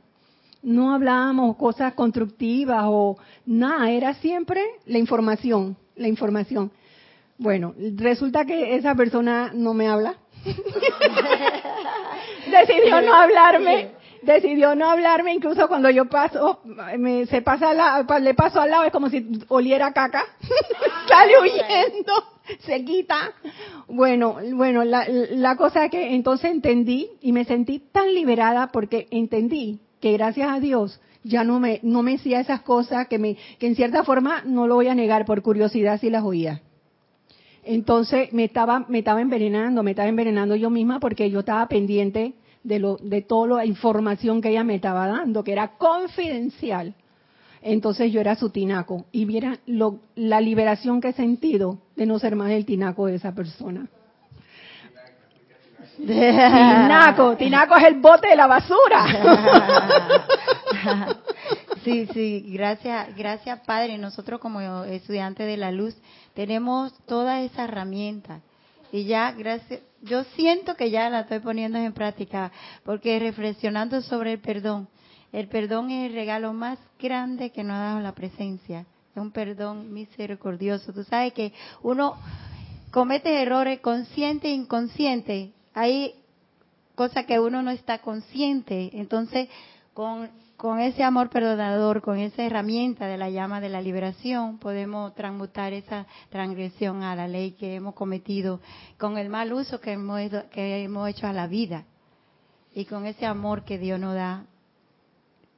[0.62, 6.70] No hablábamos cosas constructivas o nada, era siempre la información la información.
[7.36, 10.16] Bueno, resulta que esa persona no me habla.
[12.50, 13.90] decidió no hablarme,
[14.22, 16.60] decidió no hablarme, incluso cuando yo paso,
[16.98, 20.24] me, se pasa le paso al lado, es como si oliera caca,
[21.08, 22.12] sale huyendo,
[22.60, 23.32] se quita.
[23.86, 29.08] Bueno, bueno, la, la cosa es que entonces entendí y me sentí tan liberada porque
[29.10, 33.36] entendí que gracias a Dios ya no me, no me decía esas cosas que, me,
[33.58, 36.62] que en cierta forma no lo voy a negar por curiosidad si las oía.
[37.70, 42.32] Entonces me estaba, me estaba envenenando, me estaba envenenando yo misma porque yo estaba pendiente
[42.64, 46.94] de, lo, de toda la información que ella me estaba dando, que era confidencial.
[47.60, 52.18] Entonces yo era su tinaco y viera lo, la liberación que he sentido de no
[52.18, 53.86] ser más el tinaco de esa persona.
[55.98, 59.04] Tinaco, Tinaco es el bote de la basura.
[61.84, 63.96] Sí, sí, gracias, gracias Padre.
[63.96, 65.96] Nosotros como estudiantes de la luz
[66.38, 68.42] tenemos toda esa herramienta
[68.92, 72.52] y ya, gracias, yo siento que ya la estoy poniendo en práctica
[72.84, 74.86] porque reflexionando sobre el perdón,
[75.32, 78.86] el perdón es el regalo más grande que nos ha dado la presencia.
[79.16, 80.92] Es un perdón misericordioso.
[80.92, 82.14] Tú sabes que uno
[82.92, 86.14] comete errores consciente e inconsciente hay
[86.94, 88.90] cosas que uno no está consciente.
[88.92, 89.48] Entonces,
[89.92, 95.14] con, con ese amor perdonador, con esa herramienta de la llama de la liberación, podemos
[95.14, 98.60] transmutar esa transgresión a la ley que hemos cometido,
[98.98, 101.84] con el mal uso que hemos, que hemos hecho a la vida
[102.74, 104.46] y con ese amor que Dios nos da.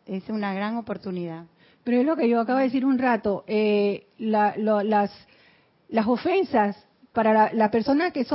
[0.05, 1.47] Es una gran oportunidad.
[1.83, 6.77] Pero es lo que yo acabo de decir un rato, eh, las, las ofensas
[7.15, 8.27] para las la personas que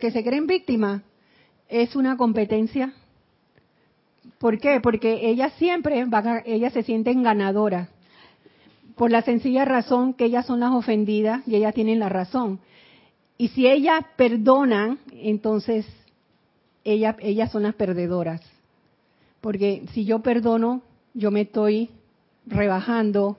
[0.00, 1.02] que se creen víctimas
[1.68, 2.94] es una competencia.
[4.38, 4.80] ¿Por qué?
[4.80, 7.88] Porque ellas siempre van a, ellas se sienten ganadoras.
[8.96, 12.60] Por la sencilla razón que ellas son las ofendidas y ellas tienen la razón.
[13.36, 15.86] Y si ellas perdonan, entonces
[16.84, 18.40] ellas, ellas son las perdedoras.
[19.40, 20.82] Porque si yo perdono,
[21.12, 21.90] yo me estoy
[22.46, 23.36] rebajando,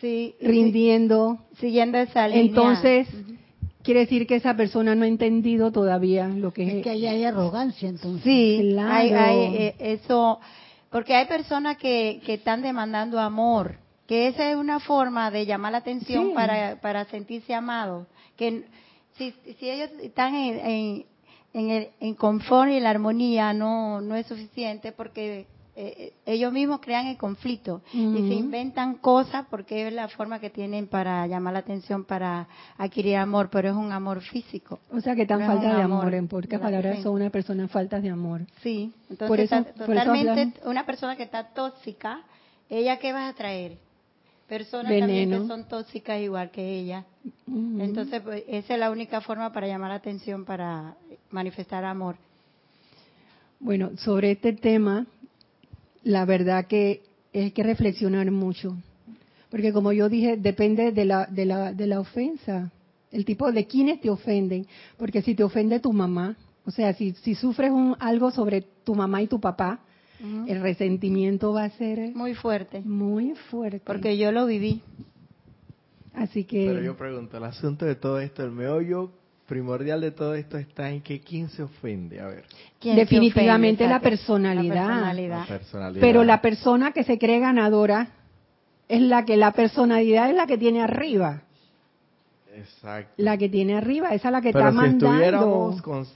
[0.00, 1.38] sí, rindiendo.
[1.58, 2.42] Siguiendo esa línea.
[2.42, 3.08] Entonces,
[3.82, 6.74] Quiere decir que esa persona no ha entendido todavía lo que es.
[6.74, 8.22] Es que ahí hay arrogancia, entonces.
[8.24, 10.38] Sí, hay, eh, eso.
[10.90, 15.72] Porque hay personas que, que están demandando amor, que esa es una forma de llamar
[15.72, 18.06] la atención para, para sentirse amado.
[18.36, 18.64] Que
[19.16, 21.06] si, si ellos están en, en,
[21.54, 25.46] en, el, en confort y en la armonía, no, no es suficiente porque
[25.82, 30.38] eh, eh, ellos mismos crean el conflicto y se inventan cosas porque es la forma
[30.38, 34.78] que tienen para llamar la atención, para adquirir amor, pero es un amor físico.
[34.92, 38.10] O sea que tan falta de amor, en pocas palabras son una persona falta de
[38.10, 38.42] amor.
[38.62, 42.24] Sí, entonces totalmente una persona que está tóxica,
[42.68, 43.78] ¿ella qué vas a traer?
[44.50, 47.06] Personas también que son tóxicas igual que ella.
[47.48, 50.94] Entonces, pues, esa es la única forma para llamar la atención, para
[51.30, 52.16] manifestar amor.
[53.60, 55.06] Bueno, sobre este tema,
[56.02, 58.76] la verdad que hay que reflexionar mucho.
[59.50, 62.70] Porque como yo dije, depende de la, de la, de la ofensa,
[63.10, 64.66] el tipo de quienes te ofenden.
[64.96, 68.94] Porque si te ofende tu mamá, o sea, si, si sufres un, algo sobre tu
[68.94, 69.80] mamá y tu papá,
[70.46, 72.82] el resentimiento va a ser muy fuerte.
[72.82, 73.80] Muy fuerte.
[73.86, 74.82] Porque yo lo viví.
[76.12, 76.66] Así que...
[76.66, 79.10] Pero yo pregunto, el asunto de todo esto, el meollo
[79.50, 82.44] primordial de todo esto está en que quién se ofende, a ver.
[82.80, 85.12] Definitivamente la, personalidad.
[85.98, 88.10] Pero la persona que se cree ganadora
[88.88, 91.42] es la que la personalidad es la que tiene arriba.
[92.54, 93.12] Exacto.
[93.16, 95.76] La que tiene arriba, esa es la que está mandando.
[95.82, 96.06] Con,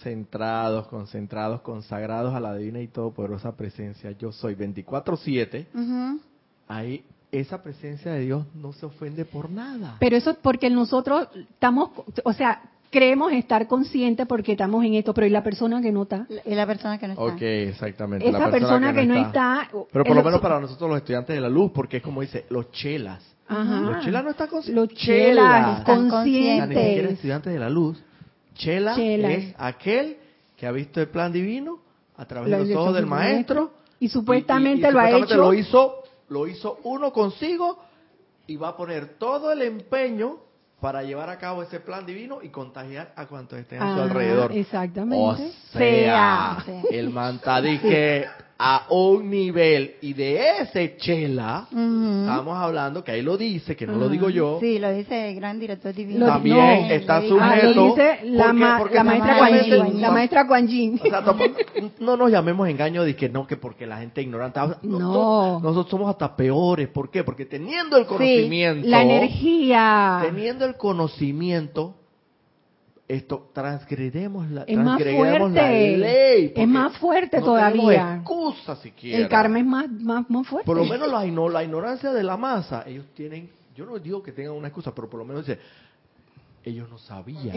[0.00, 6.20] centrados, concentrados, consagrados a la divina y todopoderosa presencia, yo soy 24/7, Ujú.
[6.68, 9.96] ahí esa presencia de Dios no se ofende por nada.
[9.98, 11.90] Pero eso es porque nosotros estamos,
[12.22, 16.04] o sea, creemos estar conscientes porque estamos en esto, pero ¿y la persona que no
[16.04, 16.26] está?
[16.46, 17.24] Y la persona que no está.
[17.24, 18.28] Ok, exactamente.
[18.28, 19.68] Esa persona, que, no está...
[19.92, 22.46] Pero por lo menos para nosotros los estudiantes de la luz, porque es como dice,
[22.50, 23.20] los chelas.
[23.48, 23.80] Ajá.
[23.80, 24.74] Los chelas no están conscientes.
[24.90, 27.12] Los chelas, Están Ya ni siquiera conscientes.
[27.12, 28.02] estudiantes de la luz.
[28.54, 30.16] Chela es aquel
[30.56, 31.80] que ha visto el plan divino
[32.16, 33.72] a través Lo- de los ojos del maestro.
[33.98, 35.42] Y supuestamente y- y lo ha supuestamente hecho.
[35.42, 35.94] Lo hizo,
[36.28, 37.78] lo hizo uno consigo
[38.46, 40.36] y va a poner todo el empeño
[40.84, 44.04] para llevar a cabo ese plan divino y contagiar a cuantos estén a su Ah,
[44.04, 44.52] alrededor.
[44.52, 45.16] exactamente.
[45.16, 46.58] O sea,
[46.90, 53.36] el manta que a un nivel y de ese chela, estamos hablando que ahí lo
[53.36, 56.24] dice, que no lo digo yo, Sí, lo dice el gran director divino.
[56.26, 57.74] También no, está dice- Ah, sujeto.
[57.74, 61.00] lo dice la, porque- ma- porque la maestra Kuan Yin, la no- maestra Kuan Yin.
[61.04, 61.56] o sea, tampoco-
[61.98, 64.60] no nos llamemos engaño de que no, que porque la gente es ignorante.
[64.60, 64.98] Ah, No.
[65.00, 66.86] Nosotros, nosotros somos hasta peores.
[66.88, 67.24] ¿Por qué?
[67.24, 71.96] Porque teniendo el conocimiento, La energía teniendo el conocimiento,
[73.06, 76.52] esto transgredemos la, es más transgredemos la ley.
[76.56, 78.14] Es más fuerte no todavía.
[78.16, 79.18] excusa siquiera.
[79.18, 80.66] El karma es más, más, más fuerte.
[80.66, 84.22] Por lo menos la, igno- la ignorancia de la masa, ellos tienen, yo no digo
[84.22, 85.60] que tengan una excusa, pero por lo menos dice,
[86.64, 87.50] ellos no sabían.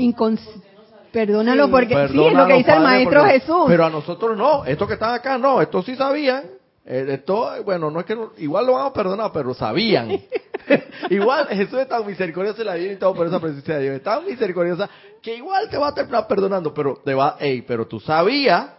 [1.12, 3.64] Perdónalo porque sí, es lo que dice el maestro porque- Jesús.
[3.68, 6.44] Pero a nosotros no, estos que están acá no, estos sí sabían.
[6.90, 10.10] Eh, esto, bueno, no es que no- igual lo van a perdonar, pero sabían.
[11.10, 13.95] igual Jesús es tan misericordioso y la divina y todo por esa presencia de Dios,
[13.97, 14.89] es tan misericordiosa
[15.21, 18.71] que igual te va a terminar perdonando, pero te va, ey, pero tú sabías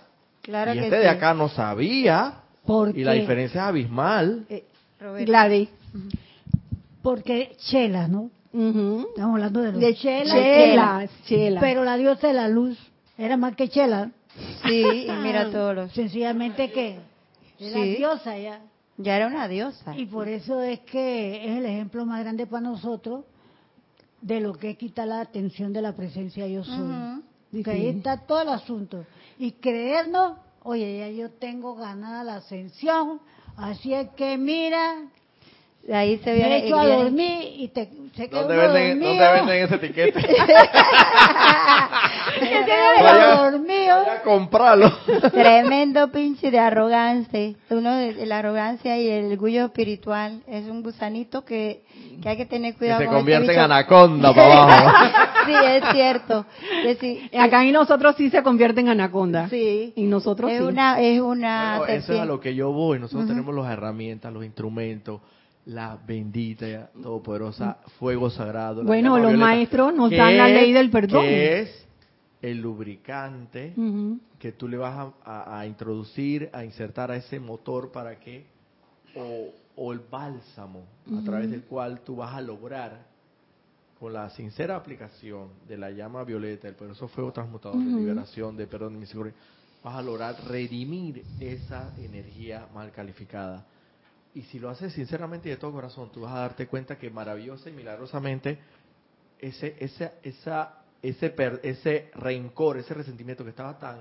[0.43, 1.03] Claro y que este sí.
[1.03, 4.47] de acá no sabía Porque, y la diferencia es abismal.
[4.49, 4.65] Eh.
[5.27, 5.69] Gladys.
[7.03, 8.31] porque Chela, ¿no?
[8.53, 10.33] Estamos hablando de los De Chela.
[10.35, 11.09] Chela.
[11.27, 11.61] Chela.
[11.61, 12.79] Pero la diosa de la luz
[13.17, 14.11] era más que Chela.
[14.67, 15.93] Sí, y mira todos los...
[15.93, 16.99] Sencillamente que
[17.61, 17.97] era Sí.
[17.97, 18.61] diosa ya.
[18.99, 19.97] Ya era una diosa.
[19.97, 23.25] Y por eso es que es el ejemplo más grande para nosotros
[24.21, 27.23] de lo que es quitar la atención de la presencia yo soy.
[27.63, 29.07] Que ahí está todo el asunto.
[29.39, 33.21] Y creernos, oye, ya yo tengo ganada la ascensión,
[33.57, 34.97] así es que mira,
[35.87, 36.67] De ahí se me viene...
[36.67, 39.01] echo a dormir y te, se ¿Dónde venden.
[39.01, 40.21] ¿Dónde venden ese etiquete?
[42.39, 43.97] Se Vaya- dormido.
[43.99, 44.93] Voy a comprarlo.
[45.33, 47.55] Tremendo pinche de arrogancia.
[47.71, 51.83] Uno de la arrogancia y el orgullo espiritual es un gusanito que,
[52.23, 55.17] que hay que tener Que cuidado se con este convierte en anaconda para abajo.
[55.47, 56.47] sí, es cierto.
[56.85, 59.49] Es, sí, Acá y nosotros sí se convierte en anaconda.
[59.49, 59.93] sí.
[59.97, 60.65] Y nosotros es sí.
[60.65, 62.99] una es una Bueno, eso es a lo que yo voy.
[62.99, 65.21] Nosotros tenemos las herramientas, los instrumentos,
[65.67, 68.83] la bendita, todopoderosa fuego sagrado.
[68.85, 71.23] Bueno, los violeta, maestros nos que dan la ley del perdón.
[71.25, 71.88] Que es
[72.43, 73.75] el lubricante
[74.39, 78.47] que tú le vas a, a- a introducir, a insertar a ese motor para que,
[79.15, 83.07] o, o el bálsamo a través del cual tú vas a lograr,
[83.99, 87.99] con la sincera aplicación de la llama violeta, el poderoso fuego transmutador de Ujú.
[87.99, 89.35] liberación, de perdón, de misericordia,
[89.83, 93.67] vas a lograr redimir esa energía mal calificada.
[94.35, 97.11] Y si lo haces sinceramente y de todo corazón, tú vas a darte cuenta que
[97.11, 98.59] maravillosa y milagrosamente
[99.41, 103.99] ese, ese, esa, ese, per- ese rencor, ese resentimiento que estaba tan,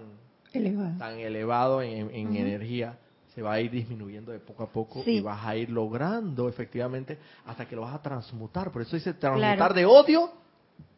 [0.54, 0.98] Elevado.
[0.98, 2.98] tan elevado en, en energía,
[3.36, 5.18] se va a ir disminuyendo de poco a poco Sí.
[5.18, 8.72] y vas a ir logrando efectivamente hasta que lo vas a transmutar.
[8.72, 9.74] Por eso dice transmutar Claro.
[9.76, 10.32] de odio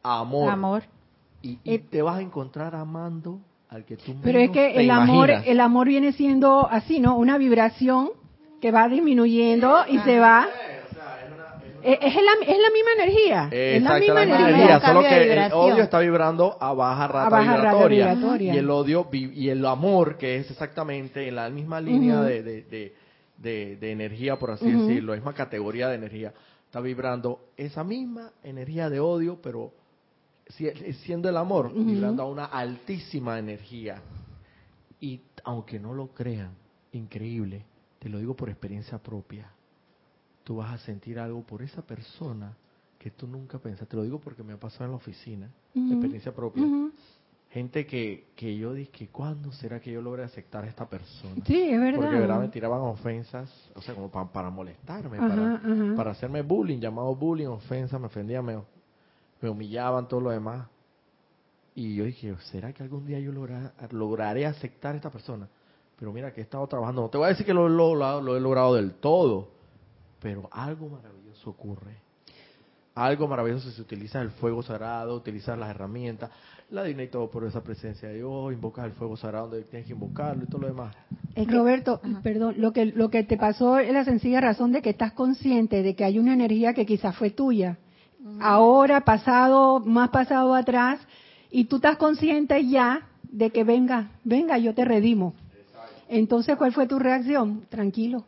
[0.03, 0.49] a amor.
[0.49, 0.83] amor.
[1.41, 4.91] Y, y te vas a encontrar amando al que tú Pero es que te el
[4.91, 7.17] amor, el amor viene siendo así, ¿no?
[7.17, 8.09] Una vibración
[8.61, 10.47] que va disminuyendo y se va.
[11.83, 13.49] Es, es la, es la misma energía.
[13.77, 14.79] es la misma energía.
[14.87, 18.05] solo que el odio está vibrando a baja rata, A baja rata vibratoria,
[18.53, 22.61] y el odio y el amor que es exactamente en la misma línea de, de,
[22.63, 22.93] de,
[23.37, 26.33] de- de energía, por así decirlo, la misma categoría de energía,
[26.65, 29.71] está vibrando esa misma energía de odio, pero
[30.47, 30.69] si-
[31.05, 34.01] siendo el amor, vibrando a una altísima energía.
[34.99, 36.51] Y aunque no lo crean,
[36.91, 37.63] increíble,
[37.99, 39.49] te lo digo por experiencia propia,
[40.49, 42.57] tú vas a sentir algo por esa persona
[42.97, 43.85] que tú nunca pensaste.
[43.91, 45.91] Te lo digo porque me ha pasado en la oficina, Ujú.
[45.93, 46.65] experiencia propia.
[47.51, 51.35] Gente que, que yo dije, ¿cuándo será que yo logre aceptar a esta persona?
[51.45, 51.99] Sí, es verdad.
[51.99, 55.95] Porque de verdad me tiraban ofensas, o sea, como pa- para molestarme, Ajá, para, ajá.
[55.95, 58.57] para hacerme bullying, llamado bullying, ofensa, me ofendían, me,
[59.41, 60.67] me humillaban, todo lo demás.
[61.75, 65.47] Y yo dije, ¿será que algún día yo logra- lograré aceptar a esta persona?
[65.99, 68.39] Pero mira que he estado trabajando, no te voy a decir que lo, lo he
[68.39, 69.58] logrado del todo,
[70.21, 71.97] pero algo maravilloso ocurre.
[72.95, 76.31] algo maravilloso si se utiliza el fuego sagrado, utilizar las herramientas,
[76.69, 79.87] la divina y todo por esa presencia de Dios, invocas el fuego sagrado donde tienes
[79.87, 80.93] que invocarlo y todo lo demás.
[81.47, 85.13] Roberto, perdón, lo que lo que te pasó es la sencilla razón de que estás
[85.13, 87.77] consciente de que hay una energía que quizás fue tuya.
[88.41, 90.99] Ahora, pasado, más pasado atrás,
[91.49, 95.33] y tú estás consciente ya de que venga, venga, yo te redimo.
[96.09, 97.65] Entonces, ¿cuál fue tu reacción?
[97.69, 98.25] Tranquilo.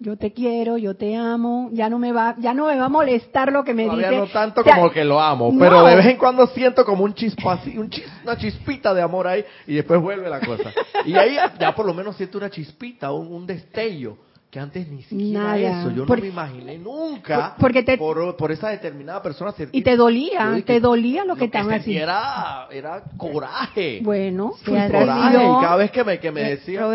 [0.00, 2.88] Yo te quiero, yo te amo, ya no me va, ya no me va a
[2.88, 4.20] molestar lo que me Todavía dice.
[4.20, 5.58] no tanto O sea, como que lo amo, no.
[5.58, 9.00] pero de vez en cuando siento como un chispa así, un chis- una chispita de
[9.02, 10.72] amor ahí y después vuelve la cosa.
[11.06, 14.18] Y ahí ya por lo menos siento una chispita, un, un destello
[14.50, 15.80] que antes ni siquiera Nada.
[15.80, 19.52] eso, yo Por- no me imaginé nunca por- porque te- por, por esa determinada persona
[19.52, 22.02] sentir- Y te dolía, dije, te dolía lo que estaban haciendo.
[22.04, 24.00] Era, era coraje.
[24.02, 25.36] Bueno, coraje.
[25.36, 26.86] Y cada vez que me, que me Eh, decía,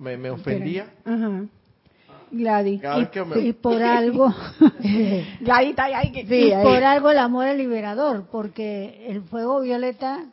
[0.00, 0.86] me, me ofendía.
[1.04, 1.42] Ajá.
[2.30, 2.80] Gladys.
[2.82, 4.32] Me, Y por algo,
[5.40, 10.26] Gladys está ahí que y por algo el amor es liberador, porque el fuego violeta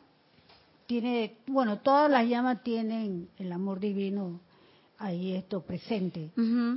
[0.86, 4.40] tiene, bueno, todas las llamas tienen el amor divino
[4.98, 6.30] ahí esto presente.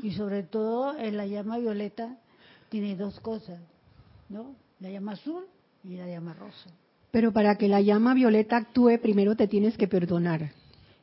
[0.03, 2.17] Y sobre todo en la llama violeta
[2.69, 3.59] tiene dos cosas,
[4.29, 4.55] ¿no?
[4.79, 5.45] La llama azul
[5.83, 6.69] y la llama rosa.
[7.11, 10.51] Pero para que la llama violeta actúe, primero te tienes que perdonar.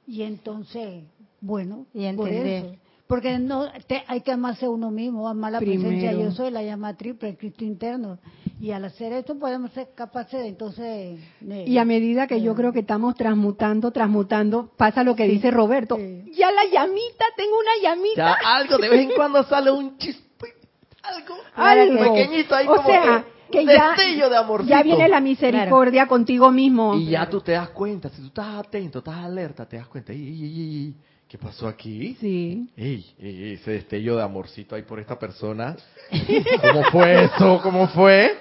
[0.07, 1.03] Y entonces,
[1.41, 2.65] bueno, Y por entender.
[2.65, 2.77] eso.
[3.07, 5.83] Porque no te- hay que amarse a uno mismo, amar la Primero.
[5.83, 8.19] presencia yo soy, la llama triple, el Cristo interno.
[8.61, 11.21] Y al hacer esto podemos ser capaces de entonces...
[11.41, 15.51] de- Y a medida que yo creo que estamos transmutando, transmutando, pasa lo que dice
[15.53, 15.97] Roberto.
[15.97, 16.33] sí.
[16.37, 18.39] Ya la llamita, tengo una llamita.
[18.43, 20.67] ya algo, de vez en cuando sale un chispito,
[21.03, 22.13] algo, algo.
[22.15, 26.09] pequeñito ahí o como sea, que, que un ya, destello de ya viene la misericordia
[26.09, 26.97] contigo mismo.
[26.97, 30.13] Y ya tú te das cuenta, si tú estás atento, estás alerta, te das cuenta,
[30.13, 30.95] "Ey, ey, ey, ey,
[31.29, 32.17] ¿qué pasó aquí?
[32.21, 32.69] Sí.
[32.77, 35.77] Ey, ey, ese destello de amorcito ahí por esta persona.
[36.61, 37.61] ¿Cómo fue eso?
[37.63, 38.39] ¿Cómo fue?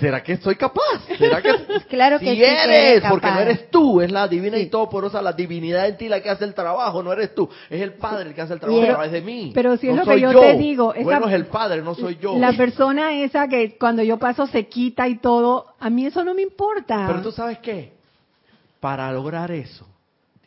[0.00, 1.04] ¿Será que soy capaz?
[1.16, 1.50] ¿Será que
[1.88, 3.02] Claro sí que sí que eres?
[3.08, 6.30] porque no eres tú, es la divina y todopoderosa, la divinidad en ti la que
[6.30, 8.92] hace el trabajo, no eres tú, es el Padre el que hace el trabajo Pero-
[8.92, 9.52] a través de mí.
[9.54, 10.40] pero si es No lo que yo.
[10.40, 12.36] te digo, esa- bueno es el Padre, no soy yo.
[12.38, 16.34] La persona esa que cuando yo paso se quita y todo, a mí eso no
[16.34, 17.04] me importa.
[17.06, 17.92] Pero tú sabes qué,
[18.80, 19.86] para lograr eso,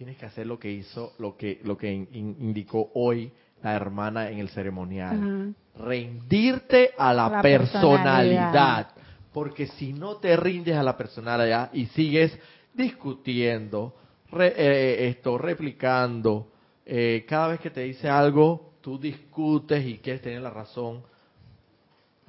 [0.03, 3.31] tienes que hacer lo que hizo, lo que, lo que in- in- indicó hoy
[3.61, 5.55] la hermana en el ceremonial.
[5.77, 8.03] Rendirte a la, La personalidad.
[8.03, 8.87] personalidad.
[9.31, 12.37] Porque si no te rindes a la personalidad y sigues
[12.73, 13.95] discutiendo,
[14.29, 16.51] re- eh, esto, replicando,
[16.85, 21.01] eh, cada vez que te dice algo, tú discutes y quieres tener la razón,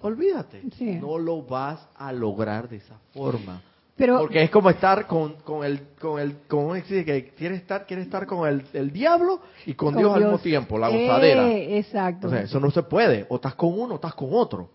[0.01, 0.93] olvídate, Sí.
[1.01, 3.61] no lo vas a lograr de esa forma.
[3.97, 8.03] Pero Porque es como estar con, con el, con el, con que quiere estar, quiere
[8.03, 10.31] estar con el, el diablo y con, Con Dios, al Dios.
[10.33, 11.49] mismo tiempo, la gozadera.
[11.49, 12.27] Eh, exacto.
[12.27, 13.25] O sea, eso no se puede.
[13.29, 14.69] O estás con uno, o estás con otro.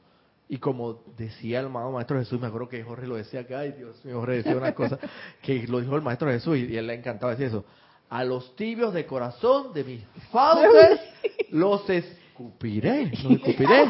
[0.48, 3.74] Y como decía el amado Maestro Jesús, me acuerdo que Jorge lo decía acá, ay
[3.74, 4.98] Dios mío, Jorge decía una cosa,
[5.44, 7.66] que lo dijo el Maestro Jesús y, y él le encantaba decir eso.
[8.10, 11.02] A los tibios de corazón de mis fauces
[11.52, 13.86] los escupiré, los escupiré.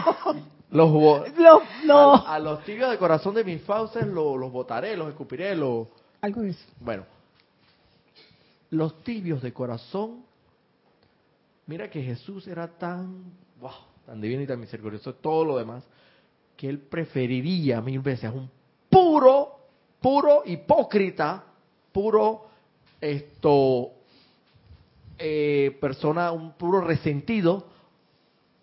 [0.72, 0.92] Los,
[1.90, 5.88] a, a los tibios de corazón de mis fauces lo- los botaré, los escupiré, los...
[6.22, 6.66] Algo de eso.
[6.80, 7.06] Bueno,
[8.70, 10.24] los tibios de corazón,
[11.66, 13.24] mira que Jesús era tan,
[13.60, 13.72] wow,
[14.06, 15.84] tan divino y tan misericordioso, todo lo demás,
[16.56, 18.50] que él preferiría mil veces a un
[18.90, 19.60] puro,
[20.00, 21.46] puro hipócrita,
[21.92, 22.46] puro,
[23.02, 23.92] esto,
[25.18, 27.66] eh, persona, un puro resentido,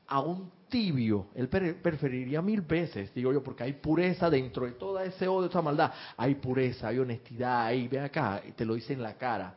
[0.06, 1.26] a un tibio.
[1.34, 5.48] Él pre- preferiría mil veces, digo yo, porque hay pureza dentro de toda ese odio,
[5.48, 5.92] esa maldad.
[6.16, 9.54] Hay pureza, hay honestidad, hay, ve acá, y te lo dice en la cara.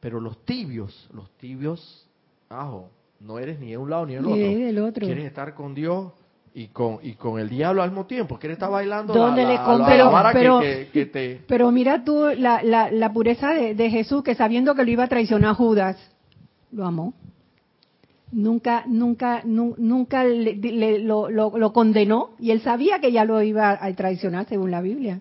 [0.00, 2.06] Pero los tibios, los tibios,
[2.48, 2.90] ajo,
[3.20, 4.64] no eres ni de un lado ni del Ni otro.
[4.66, 5.06] del otro.
[5.06, 6.12] Quieres estar con Dios
[6.54, 8.38] y con y con el diablo al mismo tiempo.
[8.38, 9.88] Quieres estar bailando ¿Dónde la, le la- compro?
[9.88, 11.40] la- la vara que- Pero- que, que te...
[11.46, 15.04] Pero mira tú la, la, la pureza de, de Jesús, que sabiendo que lo iba
[15.04, 15.96] a traicionar Judas,
[16.72, 17.14] lo amó.
[18.32, 23.24] Nunca, nunca, nu- nunca le- le- lo, lo- lo condenó y él sabía que ya
[23.26, 25.20] lo iba a traicionar según la Biblia.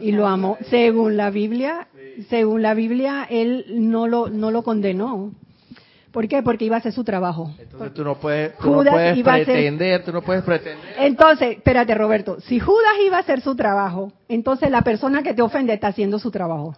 [0.00, 0.56] Y lo amó.
[0.68, 1.86] Según la Biblia,
[2.28, 5.32] según la Biblia, él no lo, no lo condenó.
[6.12, 6.42] ¿Por qué?
[6.42, 7.52] Porque iba a hacer su trabajo.
[7.58, 10.84] Entonces tú no puedes, tú no puedes iba a ser- pretender, tú no puedes pretender.
[10.98, 15.42] Entonces, espérate Roberto, si Judas iba a hacer su trabajo, entonces la persona que te
[15.42, 16.74] ofende está haciendo su trabajo.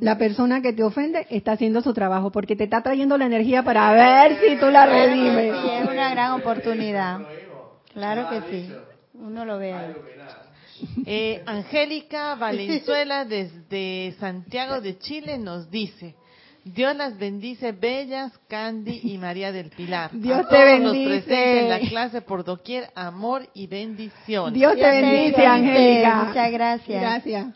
[0.00, 3.62] La persona que te ofende está haciendo su trabajo porque te está trayendo la energía
[3.62, 5.54] para ver si tú la redimes.
[5.62, 7.20] Sí, es una gran oportunidad.
[7.92, 8.72] Claro que sí.
[9.14, 9.92] Uno lo ve ahí.
[11.04, 16.14] Eh, Angélica Valenzuela desde Santiago de Chile nos dice,
[16.64, 20.10] Dios las bendice, bellas, Candy y María del Pilar.
[20.12, 21.08] Dios A te todos los bendice.
[21.22, 24.54] presentes en la clase por doquier, amor y bendición.
[24.54, 25.46] Dios te Dios te bendice, bendice.
[25.46, 26.14] Angélica.
[26.24, 27.00] Muchas gracias.
[27.02, 27.46] Gracias.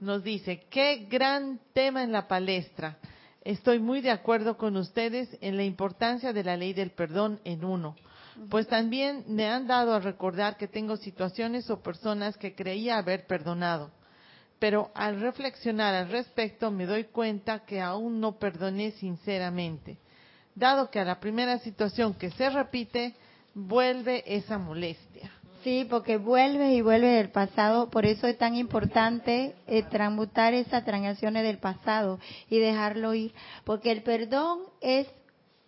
[0.00, 2.98] Nos dice, qué gran tema en la palestra.
[3.42, 7.64] Estoy muy de acuerdo con ustedes en la importancia de la ley del perdón en
[7.64, 7.96] uno.
[8.48, 13.26] Pues también me han dado a recordar que tengo situaciones o personas que creía haber
[13.26, 13.90] perdonado.
[14.60, 19.98] Pero al reflexionar al respecto me doy cuenta que aún no perdoné sinceramente.
[20.54, 23.16] Dado que a la primera situación que se repite,
[23.54, 25.32] vuelve esa molestia.
[25.64, 30.84] Sí, porque vuelve y vuelve del pasado, por eso es tan importante eh, transmutar esas
[30.84, 33.32] transacciones del pasado y dejarlo ir,
[33.64, 35.08] porque el perdón es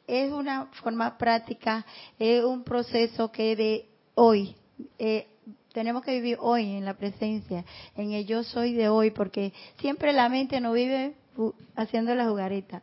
[0.06, 1.86] es una forma práctica,
[2.18, 3.86] es un proceso que de
[4.16, 4.56] hoy
[4.98, 5.28] eh,
[5.72, 7.64] tenemos que vivir hoy en la presencia,
[7.96, 11.14] en el yo soy de hoy, porque siempre la mente no vive
[11.76, 12.82] haciendo la jugareta.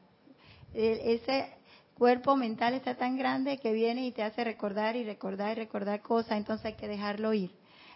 [0.73, 1.56] Ese
[1.97, 6.01] cuerpo mental está tan grande que viene y te hace recordar y recordar y recordar
[6.01, 7.51] cosas, entonces hay que dejarlo ir,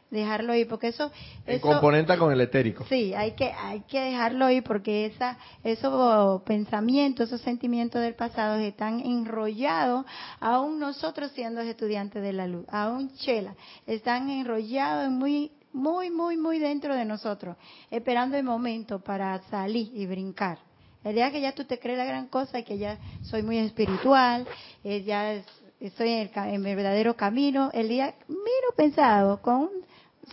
[0.10, 1.12] dejarlo ir, porque eso,
[1.46, 2.84] En eso componenta con el etérico.
[2.90, 8.56] Sí, hay que hay que dejarlo ir porque esa esos pensamientos, esos sentimientos del pasado
[8.56, 10.06] están enrollados,
[10.40, 16.38] aún nosotros siendo estudiantes de la luz, aún Chela, están enrollados en muy muy muy
[16.38, 17.56] muy dentro de nosotros,
[17.92, 20.71] esperando el momento para salir y brincar.
[21.04, 23.58] El día que ya tú te crees la gran cosa y que ya soy muy
[23.58, 24.46] espiritual,
[24.84, 25.46] eh, ya es-
[25.80, 29.70] estoy en el, ca- en el verdadero camino, el día miro pensado con un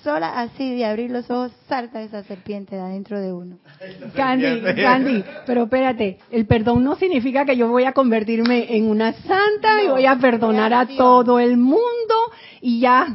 [0.04, 3.56] sola así de abrir los ojos salta esa serpiente de adentro de uno.
[4.14, 9.14] Candy, Candy, pero espérate, el perdón no significa que yo voy a convertirme en una
[9.14, 12.14] santa y voy a perdonar a todo el mundo
[12.60, 13.06] y ya,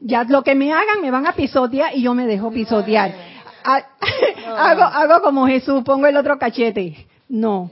[0.00, 3.31] ya lo que me hagan me van a pisotear y yo me dejo pisotear.
[3.64, 7.06] Ha- hago, hago como Jesús, pongo el otro cachete.
[7.28, 7.70] No,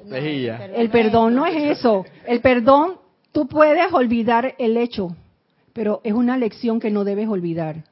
[0.77, 2.05] el perdón no es eso.
[2.27, 2.95] El perdón,
[3.33, 5.15] tú puedes olvidar el hecho,
[5.75, 7.85] pero es una lección que no debes olvidar.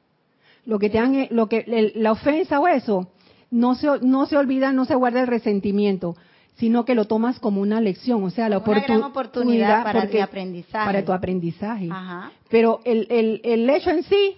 [0.65, 3.09] Lo que te han, lo que el- la ofensa o eso,
[3.51, 6.15] no se no se olvida, no se guarda el resentimiento,
[6.55, 10.01] sino que lo tomas como una lección, o sea, la Una gran oportu- oportunidad para
[10.01, 10.85] porque- mi aprendizaje.
[10.85, 11.87] para tu aprendizaje.
[11.91, 12.31] Ajá.
[12.49, 14.35] Pero el, el, el hecho en sí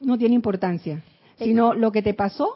[0.00, 1.02] no tiene importancia,
[1.38, 2.54] sino lo que te pasó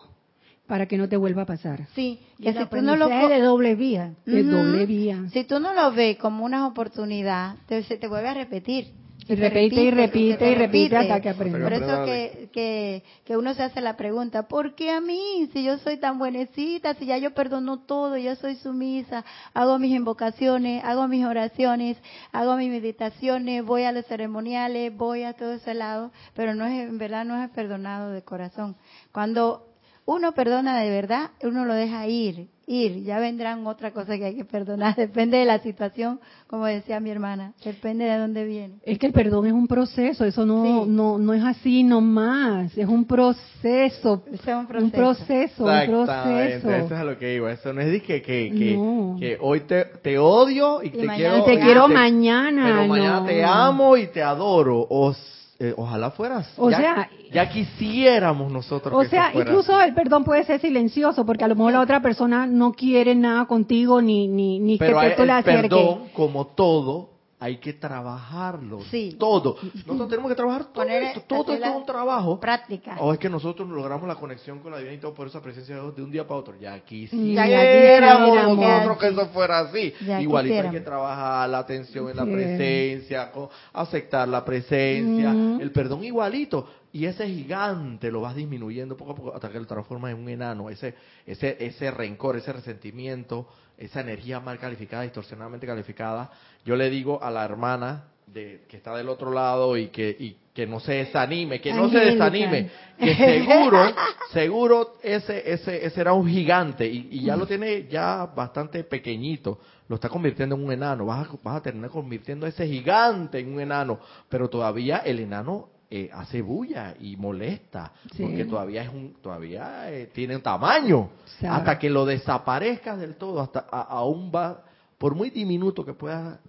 [0.67, 1.87] para que no te vuelva a pasar.
[1.95, 4.15] Sí, Y que si tú no lo co- de doble vía.
[4.27, 4.57] Es Ujú.
[4.57, 5.25] doble vía.
[5.33, 8.93] Si tú no lo ves como una oportunidad, te, se te vuelve a repetir.
[9.29, 11.63] Y repite, y repite, te y repite hasta que Hasta que aprendes.
[11.63, 15.49] Por eso que, que uno se hace la pregunta, ¿por qué a mí?
[15.53, 19.93] Si yo soy tan buenecita, si ya yo perdono todo, yo soy sumisa, hago mis
[19.95, 21.99] invocaciones, hago mis oraciones,
[22.33, 26.89] hago mis meditaciones, voy a los ceremoniales, voy a todo ese lado, pero no es,
[26.89, 28.75] en verdad no es perdonado de corazón.
[29.13, 29.72] Cuando
[30.05, 34.35] uno perdona de verdad, uno lo deja ir, ir, ya vendrán otra cosa que hay
[34.35, 38.75] que perdonar, depende de la situación, como decía mi hermana, depende de dónde viene.
[38.85, 40.91] Es que el perdón es un proceso, eso no Sí.
[40.91, 44.93] no no es así nomás, es un proceso, es un un proceso.
[44.97, 46.71] proceso, un Exactamente, proceso.
[46.85, 47.49] eso es a lo que digo.
[47.49, 49.17] Eso no es de que, que, que, No.
[49.19, 51.39] que hoy te, te odio y, te mañana quiero.
[51.39, 53.27] Y te y quiero te- mañana, Pero mañana no.
[53.27, 54.87] te amo y te adoro.
[54.91, 55.15] O,
[55.63, 56.53] eh, ojalá fueras.
[56.57, 58.93] O ya, sea- ya quisiéramos nosotros.
[58.95, 61.81] O que sea, fuera incluso el perdón puede ser silencioso, porque a lo mejor la
[61.81, 65.71] otra persona no quiere nada contigo ni ni ni Pero que tú el acerques.
[65.71, 67.11] perdón, como todo,
[67.43, 68.81] hay que trabajarlo.
[68.89, 69.17] Sí.
[69.19, 69.57] Todo.
[69.87, 71.23] Nosotros tenemos que trabajar todo Poner- esto.
[71.27, 72.39] Todo esto es un trabajo.
[72.39, 72.97] práctica.
[73.01, 75.75] O es que nosotros logramos la conexión con la divinidad y todo por esa presencia
[75.75, 76.55] de Dios de un día para otro.
[76.61, 78.57] Ya Ya quisiéramos quisiéramos.
[78.59, 79.93] nosotros que eso fuera así.
[80.07, 83.33] Ya Igualito hay que trabajar la atención en la presencia,
[83.73, 85.61] aceptar la presencia, Ujú.
[85.61, 86.69] el perdón igualito.
[86.95, 90.29] Y ese gigante lo vas disminuyendo poco a poco hasta que lo transformas en un
[90.29, 90.69] enano.
[90.69, 90.95] Ese,
[91.27, 93.49] ese, ese rencor, ese resentimiento,
[93.85, 96.31] esa energía mal calificada, distorsionadamente calificada.
[96.65, 100.37] Yo le digo a la hermana de, que está del otro lado y que, y
[100.55, 103.93] que no se desanime, que no se desanime, que seguro,
[104.33, 109.59] seguro ese, ese, ese era un gigante y, y ya lo tiene ya bastante pequeñito,
[109.89, 113.41] lo está convirtiendo en un enano, vas a, vas a terminar convirtiendo a ese gigante
[113.41, 118.23] en un enano, pero todavía el enano eh, hace bulla y molesta, Sí.
[118.23, 121.11] porque todavía es un, todavía eh, tiene un tamaño,
[121.47, 124.63] hasta que lo desaparezcas del todo, hasta a- aún va,
[124.97, 126.41] por muy diminuto que pueda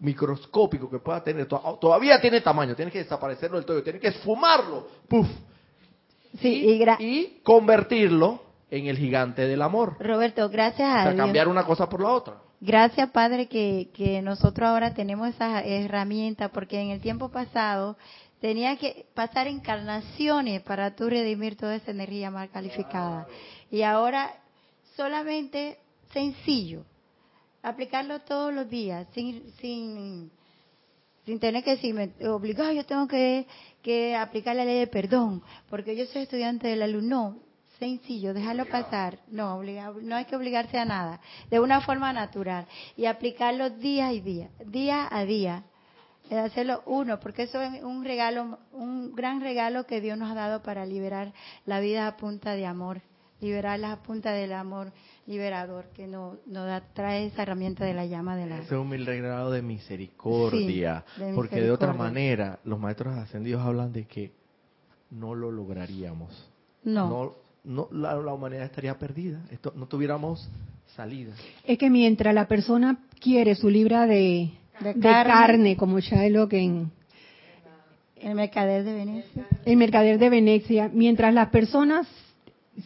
[0.00, 4.08] microscópico que pueda tener, to- todavía tiene tamaño, tienes que desaparecerlo del todo, tienes que
[4.08, 5.26] esfumarlo, ¡puf!
[6.40, 9.96] Sí, y, y, convertirlo en el gigante del amor.
[10.00, 11.24] Roberto, gracias O a sea, Dios.
[11.24, 12.34] cambiar una cosa por la otra.
[12.60, 17.96] Gracias, Padre, que, que nosotros ahora tenemos esa herramienta, porque en el tiempo pasado
[18.40, 23.26] tenía que pasar encarnaciones para tú redimir toda esa energía mal calificada.
[23.70, 24.34] Y ahora
[24.96, 25.78] solamente
[26.12, 26.84] sencillo.
[27.62, 30.30] aplicarlo todos los días, sin, sin,
[31.24, 33.46] sin tener que decirme, obligado, yo tengo que,
[33.82, 37.38] que aplicar la ley de perdón, porque yo soy estudiante del alumno.
[37.80, 39.18] Sencillo, déjalo pasar.
[39.28, 41.20] No, obliga- no hay que obligarse a nada.
[41.50, 42.66] De una forma natural.
[42.96, 45.64] Y aplicarlo día y día, día a día.
[46.30, 50.34] Eh, Hacerlo uno, porque eso es un regalo, un gran regalo que Dios nos ha
[50.34, 51.32] dado para liberar
[51.64, 53.00] la vida a punta de amor,
[53.40, 54.92] liberarla a punta del amor
[55.26, 58.58] liberador que nos, nos da, trae esa herramienta de la llama de la...
[58.58, 61.04] Ese humilde grado de misericordia.
[61.16, 64.32] Sí, de porque de otra manera, los maestros ascendidos hablan de que
[65.10, 66.50] no lo lograríamos.
[66.82, 69.42] No, No, no, la, la humanidad estaría perdida.
[69.50, 70.48] Esto, no tuviéramos
[70.96, 71.34] salida.
[71.64, 75.32] Es que mientras la persona quiere su libra de, De de carne.
[75.32, 76.90] carne, como Shylock en
[78.16, 79.46] el mercader de Venecia.
[79.64, 82.06] el mercader de Venecia, mientras las personas